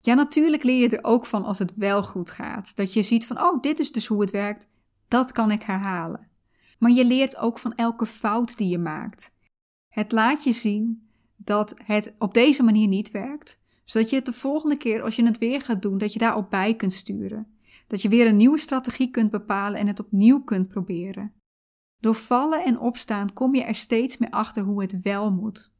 Ja, 0.00 0.14
natuurlijk 0.14 0.62
leer 0.62 0.80
je 0.80 0.96
er 0.96 1.04
ook 1.04 1.26
van 1.26 1.44
als 1.44 1.58
het 1.58 1.72
wel 1.76 2.02
goed 2.02 2.30
gaat. 2.30 2.76
Dat 2.76 2.92
je 2.92 3.02
ziet 3.02 3.26
van, 3.26 3.42
oh, 3.42 3.62
dit 3.62 3.78
is 3.78 3.92
dus 3.92 4.06
hoe 4.06 4.20
het 4.20 4.30
werkt, 4.30 4.68
dat 5.08 5.32
kan 5.32 5.50
ik 5.50 5.62
herhalen. 5.62 6.28
Maar 6.78 6.90
je 6.90 7.04
leert 7.04 7.36
ook 7.36 7.58
van 7.58 7.74
elke 7.74 8.06
fout 8.06 8.56
die 8.56 8.68
je 8.68 8.78
maakt. 8.78 9.32
Het 9.88 10.12
laat 10.12 10.44
je 10.44 10.52
zien 10.52 11.08
dat 11.36 11.74
het 11.84 12.14
op 12.18 12.34
deze 12.34 12.62
manier 12.62 12.88
niet 12.88 13.10
werkt, 13.10 13.60
zodat 13.84 14.10
je 14.10 14.16
het 14.16 14.26
de 14.26 14.32
volgende 14.32 14.76
keer 14.76 15.02
als 15.02 15.16
je 15.16 15.24
het 15.24 15.38
weer 15.38 15.60
gaat 15.62 15.82
doen, 15.82 15.98
dat 15.98 16.12
je 16.12 16.18
daarop 16.18 16.50
bij 16.50 16.74
kunt 16.74 16.92
sturen. 16.92 17.46
Dat 17.86 18.02
je 18.02 18.08
weer 18.08 18.26
een 18.26 18.36
nieuwe 18.36 18.58
strategie 18.58 19.10
kunt 19.10 19.30
bepalen 19.30 19.80
en 19.80 19.86
het 19.86 20.00
opnieuw 20.00 20.42
kunt 20.42 20.68
proberen. 20.68 21.32
Door 22.00 22.14
vallen 22.14 22.64
en 22.64 22.78
opstaan 22.78 23.32
kom 23.32 23.54
je 23.54 23.62
er 23.62 23.74
steeds 23.74 24.18
meer 24.18 24.30
achter 24.30 24.62
hoe 24.62 24.82
het 24.82 25.02
wel 25.02 25.30
moet. 25.30 25.72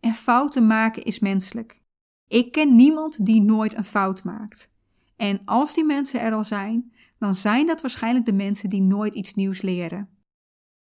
En 0.00 0.14
fouten 0.14 0.66
maken 0.66 1.04
is 1.04 1.18
menselijk. 1.18 1.82
Ik 2.28 2.52
ken 2.52 2.76
niemand 2.76 3.26
die 3.26 3.42
nooit 3.42 3.76
een 3.76 3.84
fout 3.84 4.24
maakt. 4.24 4.70
En 5.16 5.40
als 5.44 5.74
die 5.74 5.84
mensen 5.84 6.20
er 6.20 6.32
al 6.32 6.44
zijn, 6.44 6.92
dan 7.18 7.34
zijn 7.34 7.66
dat 7.66 7.80
waarschijnlijk 7.80 8.26
de 8.26 8.32
mensen 8.32 8.70
die 8.70 8.82
nooit 8.82 9.14
iets 9.14 9.34
nieuws 9.34 9.62
leren. 9.62 10.08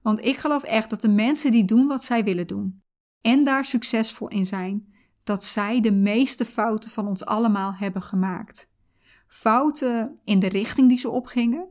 Want 0.02 0.26
ik 0.26 0.38
geloof 0.38 0.64
echt 0.64 0.90
dat 0.90 1.02
de 1.02 1.10
mensen 1.10 1.52
die 1.52 1.66
doen 1.66 1.88
wat 1.88 2.04
zij 2.04 2.24
willen 2.24 2.48
doen 2.48 2.82
en 3.22 3.44
daar 3.44 3.66
succesvol 3.66 4.28
in 4.28 4.46
zijn, 4.46 4.94
dat 5.24 5.44
zij 5.44 5.82
de 5.82 5.92
meeste 5.92 6.46
fouten 6.46 6.90
van 6.90 7.08
ons 7.08 7.26
allemaal 7.26 7.74
hebben 7.74 8.02
gemaakt. 8.02 8.70
Fouten 9.28 10.20
in 10.24 10.40
de 10.40 10.48
richting 10.48 10.88
die 10.90 10.98
ze 10.98 11.10
opgingen, 11.10 11.68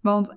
want 0.00 0.28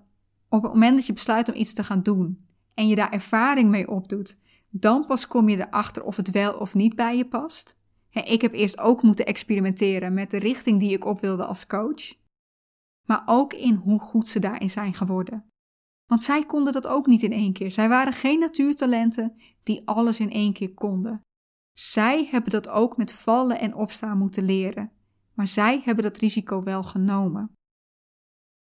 op 0.49 0.63
het 0.63 0.73
moment 0.73 0.95
dat 0.95 1.05
je 1.05 1.13
besluit 1.13 1.49
om 1.49 1.55
iets 1.55 1.73
te 1.73 1.83
gaan 1.83 2.03
doen 2.03 2.47
en 2.73 2.87
je 2.87 2.95
daar 2.95 3.11
ervaring 3.11 3.69
mee 3.69 3.89
opdoet, 3.89 4.37
dan 4.75 5.05
pas 5.05 5.27
kom 5.27 5.49
je 5.49 5.57
erachter 5.57 6.03
of 6.03 6.15
het 6.15 6.31
wel 6.31 6.57
of 6.57 6.73
niet 6.73 6.95
bij 6.95 7.17
je 7.17 7.27
past. 7.27 7.75
Ik 8.09 8.41
heb 8.41 8.53
eerst 8.53 8.79
ook 8.79 9.01
moeten 9.01 9.25
experimenteren 9.25 10.13
met 10.13 10.31
de 10.31 10.37
richting 10.37 10.79
die 10.79 10.91
ik 10.91 11.05
op 11.05 11.19
wilde 11.19 11.45
als 11.45 11.65
coach, 11.65 12.13
maar 13.07 13.23
ook 13.25 13.53
in 13.53 13.75
hoe 13.75 13.99
goed 13.99 14.27
ze 14.27 14.39
daarin 14.39 14.69
zijn 14.69 14.93
geworden. 14.93 15.45
Want 16.05 16.23
zij 16.23 16.45
konden 16.45 16.73
dat 16.73 16.87
ook 16.87 17.07
niet 17.07 17.23
in 17.23 17.31
één 17.31 17.53
keer. 17.53 17.71
Zij 17.71 17.89
waren 17.89 18.13
geen 18.13 18.39
natuurtalenten 18.39 19.41
die 19.63 19.87
alles 19.87 20.19
in 20.19 20.31
één 20.31 20.53
keer 20.53 20.73
konden. 20.73 21.21
Zij 21.73 22.27
hebben 22.31 22.51
dat 22.51 22.69
ook 22.69 22.97
met 22.97 23.13
vallen 23.13 23.59
en 23.59 23.75
opstaan 23.75 24.17
moeten 24.17 24.43
leren, 24.43 24.91
maar 25.33 25.47
zij 25.47 25.81
hebben 25.83 26.03
dat 26.03 26.17
risico 26.17 26.63
wel 26.63 26.83
genomen. 26.83 27.51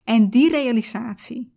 En 0.05 0.31
die 0.31 0.51
realisatie, 0.51 1.53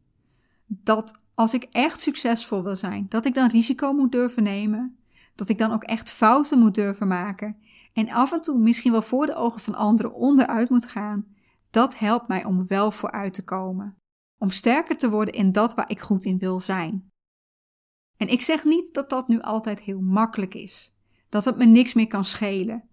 dat 0.65 1.21
als 1.39 1.53
ik 1.53 1.63
echt 1.63 1.99
succesvol 1.99 2.63
wil 2.63 2.75
zijn, 2.75 3.05
dat 3.09 3.25
ik 3.25 3.33
dan 3.33 3.49
risico 3.49 3.93
moet 3.93 4.11
durven 4.11 4.43
nemen, 4.43 4.97
dat 5.35 5.49
ik 5.49 5.57
dan 5.57 5.71
ook 5.71 5.83
echt 5.83 6.11
fouten 6.11 6.59
moet 6.59 6.75
durven 6.75 7.07
maken 7.07 7.57
en 7.93 8.09
af 8.09 8.31
en 8.31 8.41
toe 8.41 8.57
misschien 8.57 8.91
wel 8.91 9.01
voor 9.01 9.25
de 9.25 9.35
ogen 9.35 9.59
van 9.59 9.75
anderen 9.75 10.13
onderuit 10.13 10.69
moet 10.69 10.85
gaan, 10.85 11.25
dat 11.69 11.97
helpt 11.97 12.27
mij 12.27 12.45
om 12.45 12.67
wel 12.67 12.91
vooruit 12.91 13.33
te 13.33 13.43
komen. 13.43 13.97
Om 14.37 14.49
sterker 14.49 14.97
te 14.97 15.09
worden 15.09 15.33
in 15.33 15.51
dat 15.51 15.73
waar 15.73 15.89
ik 15.89 15.99
goed 15.99 16.25
in 16.25 16.37
wil 16.37 16.59
zijn. 16.59 17.09
En 18.17 18.27
ik 18.27 18.41
zeg 18.41 18.63
niet 18.63 18.93
dat 18.93 19.09
dat 19.09 19.27
nu 19.27 19.41
altijd 19.41 19.79
heel 19.79 20.01
makkelijk 20.01 20.53
is 20.53 20.95
dat 21.29 21.45
het 21.45 21.57
me 21.57 21.65
niks 21.65 21.93
meer 21.93 22.07
kan 22.07 22.25
schelen. 22.25 22.89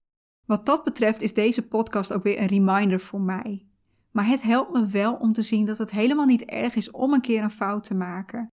Wat 0.47 0.67
dat 0.67 0.85
betreft 0.85 1.21
is 1.21 1.35
deze 1.35 1.67
podcast 1.69 2.13
ook 2.13 2.23
weer 2.23 2.41
een 2.41 2.47
reminder 2.47 3.01
voor 3.01 3.21
mij. 3.21 3.67
Maar 4.14 4.27
het 4.27 4.42
helpt 4.42 4.72
me 4.72 4.87
wel 4.87 5.14
om 5.14 5.33
te 5.33 5.42
zien 5.42 5.64
dat 5.64 5.79
het 5.79 5.90
helemaal 5.90 6.27
niet 6.27 6.44
erg 6.44 6.74
is 6.74 6.90
om 6.90 7.12
een 7.12 7.20
keer 7.20 7.42
een 7.42 7.50
fout 7.50 7.85
te 7.85 7.94
maken. 7.94 8.48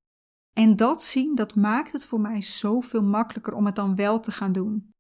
En 0.53 0.75
dat 0.75 1.03
zien, 1.03 1.35
dat 1.35 1.55
maakt 1.55 1.91
het 1.91 2.05
voor 2.05 2.21
mij 2.21 2.41
zoveel 2.41 3.03
makkelijker 3.03 3.53
om 3.53 3.65
het 3.65 3.75
dan 3.75 3.95
wel 3.95 4.19
te 4.19 4.31
gaan 4.31 4.51
doen. 4.51 4.93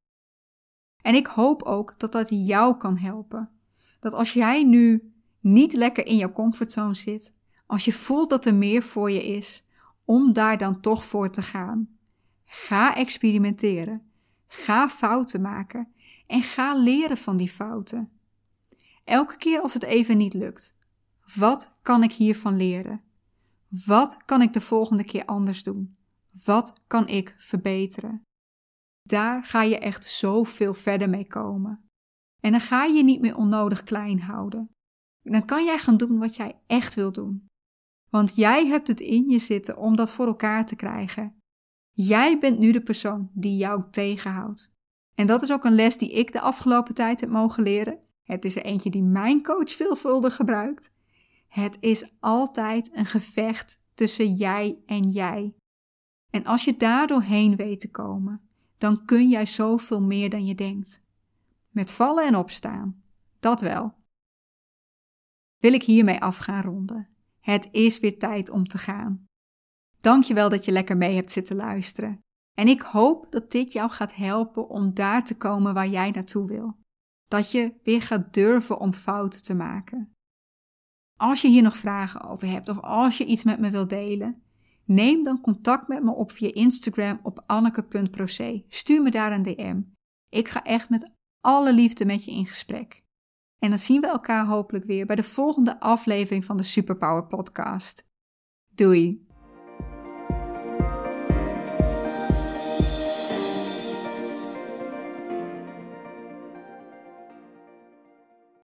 En 1.01 1.15
ik 1.15 1.27
hoop 1.27 1.63
ook 1.63 1.93
dat 1.97 2.11
dat 2.11 2.27
jou 2.29 2.77
kan 2.77 2.97
helpen. 2.97 3.49
Dat 3.99 4.13
als 4.13 4.33
jij 4.33 4.63
nu 4.63 5.13
niet 5.39 5.73
lekker 5.73 6.05
in 6.05 6.17
jouw 6.17 6.31
comfortzone 6.31 6.93
zit, 6.93 7.33
als 7.65 7.85
je 7.85 7.93
voelt 7.93 8.29
dat 8.29 8.45
er 8.45 8.55
meer 8.55 8.83
voor 8.83 9.11
je 9.11 9.23
is, 9.23 9.65
om 10.05 10.33
daar 10.33 10.57
dan 10.57 10.81
toch 10.81 11.05
voor 11.05 11.31
te 11.31 11.41
gaan. 11.41 11.89
Ga 12.45 12.95
experimenteren. 12.95 14.11
Ga 14.47 14.89
fouten 14.89 15.41
maken 15.41 15.93
en 16.27 16.41
ga 16.41 16.75
leren 16.75 17.17
van 17.17 17.37
die 17.37 17.49
fouten. 17.49 18.20
Elke 19.03 19.37
keer 19.37 19.61
als 19.61 19.73
het 19.73 19.83
even 19.83 20.17
niet 20.17 20.33
lukt, 20.33 20.75
wat 21.35 21.77
kan 21.81 22.03
ik 22.03 22.11
hiervan 22.11 22.55
leren? 22.55 23.03
Wat 23.85 24.17
kan 24.25 24.41
ik 24.41 24.53
de 24.53 24.61
volgende 24.61 25.03
keer 25.03 25.25
anders 25.25 25.63
doen? 25.63 25.97
Wat 26.43 26.73
kan 26.87 27.07
ik 27.07 27.35
verbeteren? 27.37 28.21
Daar 29.01 29.43
ga 29.43 29.61
je 29.63 29.79
echt 29.79 30.05
zoveel 30.05 30.73
verder 30.73 31.09
mee 31.09 31.27
komen. 31.27 31.85
En 32.39 32.51
dan 32.51 32.61
ga 32.61 32.83
je 32.83 33.03
niet 33.03 33.21
meer 33.21 33.35
onnodig 33.35 33.83
klein 33.83 34.21
houden. 34.21 34.69
Dan 35.23 35.45
kan 35.45 35.65
jij 35.65 35.77
gaan 35.77 35.97
doen 35.97 36.17
wat 36.17 36.35
jij 36.35 36.59
echt 36.67 36.95
wil 36.95 37.11
doen. 37.11 37.47
Want 38.09 38.35
jij 38.35 38.67
hebt 38.67 38.87
het 38.87 38.99
in 38.99 39.29
je 39.29 39.39
zitten 39.39 39.77
om 39.77 39.95
dat 39.95 40.11
voor 40.11 40.25
elkaar 40.25 40.65
te 40.65 40.75
krijgen. 40.75 41.35
Jij 41.91 42.39
bent 42.39 42.59
nu 42.59 42.71
de 42.71 42.81
persoon 42.81 43.29
die 43.33 43.57
jou 43.57 43.83
tegenhoudt. 43.91 44.71
En 45.15 45.27
dat 45.27 45.41
is 45.41 45.51
ook 45.51 45.63
een 45.63 45.75
les 45.75 45.97
die 45.97 46.11
ik 46.11 46.31
de 46.31 46.41
afgelopen 46.41 46.93
tijd 46.93 47.19
heb 47.19 47.29
mogen 47.29 47.63
leren. 47.63 47.99
Het 48.31 48.45
is 48.45 48.55
er 48.55 48.65
eentje 48.65 48.89
die 48.89 49.03
mijn 49.03 49.43
coach 49.43 49.71
veelvuldig 49.71 50.35
gebruikt. 50.35 50.91
Het 51.47 51.77
is 51.79 52.11
altijd 52.19 52.89
een 52.93 53.05
gevecht 53.05 53.81
tussen 53.93 54.33
jij 54.33 54.77
en 54.85 55.09
jij. 55.09 55.55
En 56.29 56.45
als 56.45 56.65
je 56.65 56.77
daar 56.77 57.07
doorheen 57.07 57.55
weet 57.55 57.79
te 57.79 57.91
komen, 57.91 58.41
dan 58.77 59.05
kun 59.05 59.29
jij 59.29 59.45
zoveel 59.45 60.01
meer 60.01 60.29
dan 60.29 60.45
je 60.45 60.55
denkt. 60.55 61.01
Met 61.69 61.91
vallen 61.91 62.25
en 62.27 62.35
opstaan, 62.35 63.03
dat 63.39 63.61
wel. 63.61 63.93
Wil 65.57 65.73
ik 65.73 65.83
hiermee 65.83 66.21
af 66.21 66.37
gaan 66.37 66.61
ronden. 66.61 67.09
Het 67.39 67.67
is 67.71 67.99
weer 67.99 68.19
tijd 68.19 68.49
om 68.49 68.67
te 68.67 68.77
gaan. 68.77 69.25
Dankjewel 69.99 70.49
dat 70.49 70.65
je 70.65 70.71
lekker 70.71 70.97
mee 70.97 71.15
hebt 71.15 71.31
zitten 71.31 71.55
luisteren. 71.55 72.19
En 72.57 72.67
ik 72.67 72.81
hoop 72.81 73.31
dat 73.31 73.51
dit 73.51 73.71
jou 73.71 73.89
gaat 73.89 74.15
helpen 74.15 74.69
om 74.69 74.93
daar 74.93 75.25
te 75.25 75.37
komen 75.37 75.73
waar 75.73 75.87
jij 75.87 76.11
naartoe 76.11 76.47
wil. 76.47 76.79
Dat 77.31 77.51
je 77.51 77.73
weer 77.83 78.01
gaat 78.01 78.33
durven 78.33 78.79
om 78.79 78.93
fouten 78.93 79.41
te 79.41 79.53
maken. 79.53 80.13
Als 81.17 81.41
je 81.41 81.47
hier 81.47 81.61
nog 81.61 81.77
vragen 81.77 82.21
over 82.21 82.47
hebt 82.47 82.69
of 82.69 82.79
als 82.79 83.17
je 83.17 83.25
iets 83.25 83.43
met 83.43 83.59
me 83.59 83.69
wilt 83.69 83.89
delen, 83.89 84.43
neem 84.85 85.23
dan 85.23 85.41
contact 85.41 85.87
met 85.87 86.03
me 86.03 86.11
op 86.11 86.31
via 86.31 86.53
Instagram 86.53 87.19
op 87.23 87.43
anneke.proce. 87.45 88.65
Stuur 88.67 89.01
me 89.01 89.11
daar 89.11 89.31
een 89.31 89.43
DM. 89.43 89.81
Ik 90.29 90.49
ga 90.49 90.63
echt 90.63 90.89
met 90.89 91.11
alle 91.41 91.73
liefde 91.73 92.05
met 92.05 92.23
je 92.23 92.31
in 92.31 92.45
gesprek. 92.45 93.03
En 93.59 93.69
dan 93.69 93.79
zien 93.79 94.01
we 94.01 94.07
elkaar 94.07 94.45
hopelijk 94.45 94.85
weer 94.85 95.05
bij 95.05 95.15
de 95.15 95.23
volgende 95.23 95.79
aflevering 95.79 96.45
van 96.45 96.57
de 96.57 96.63
Superpower 96.63 97.25
Podcast. 97.27 98.03
Doei! 98.73 99.30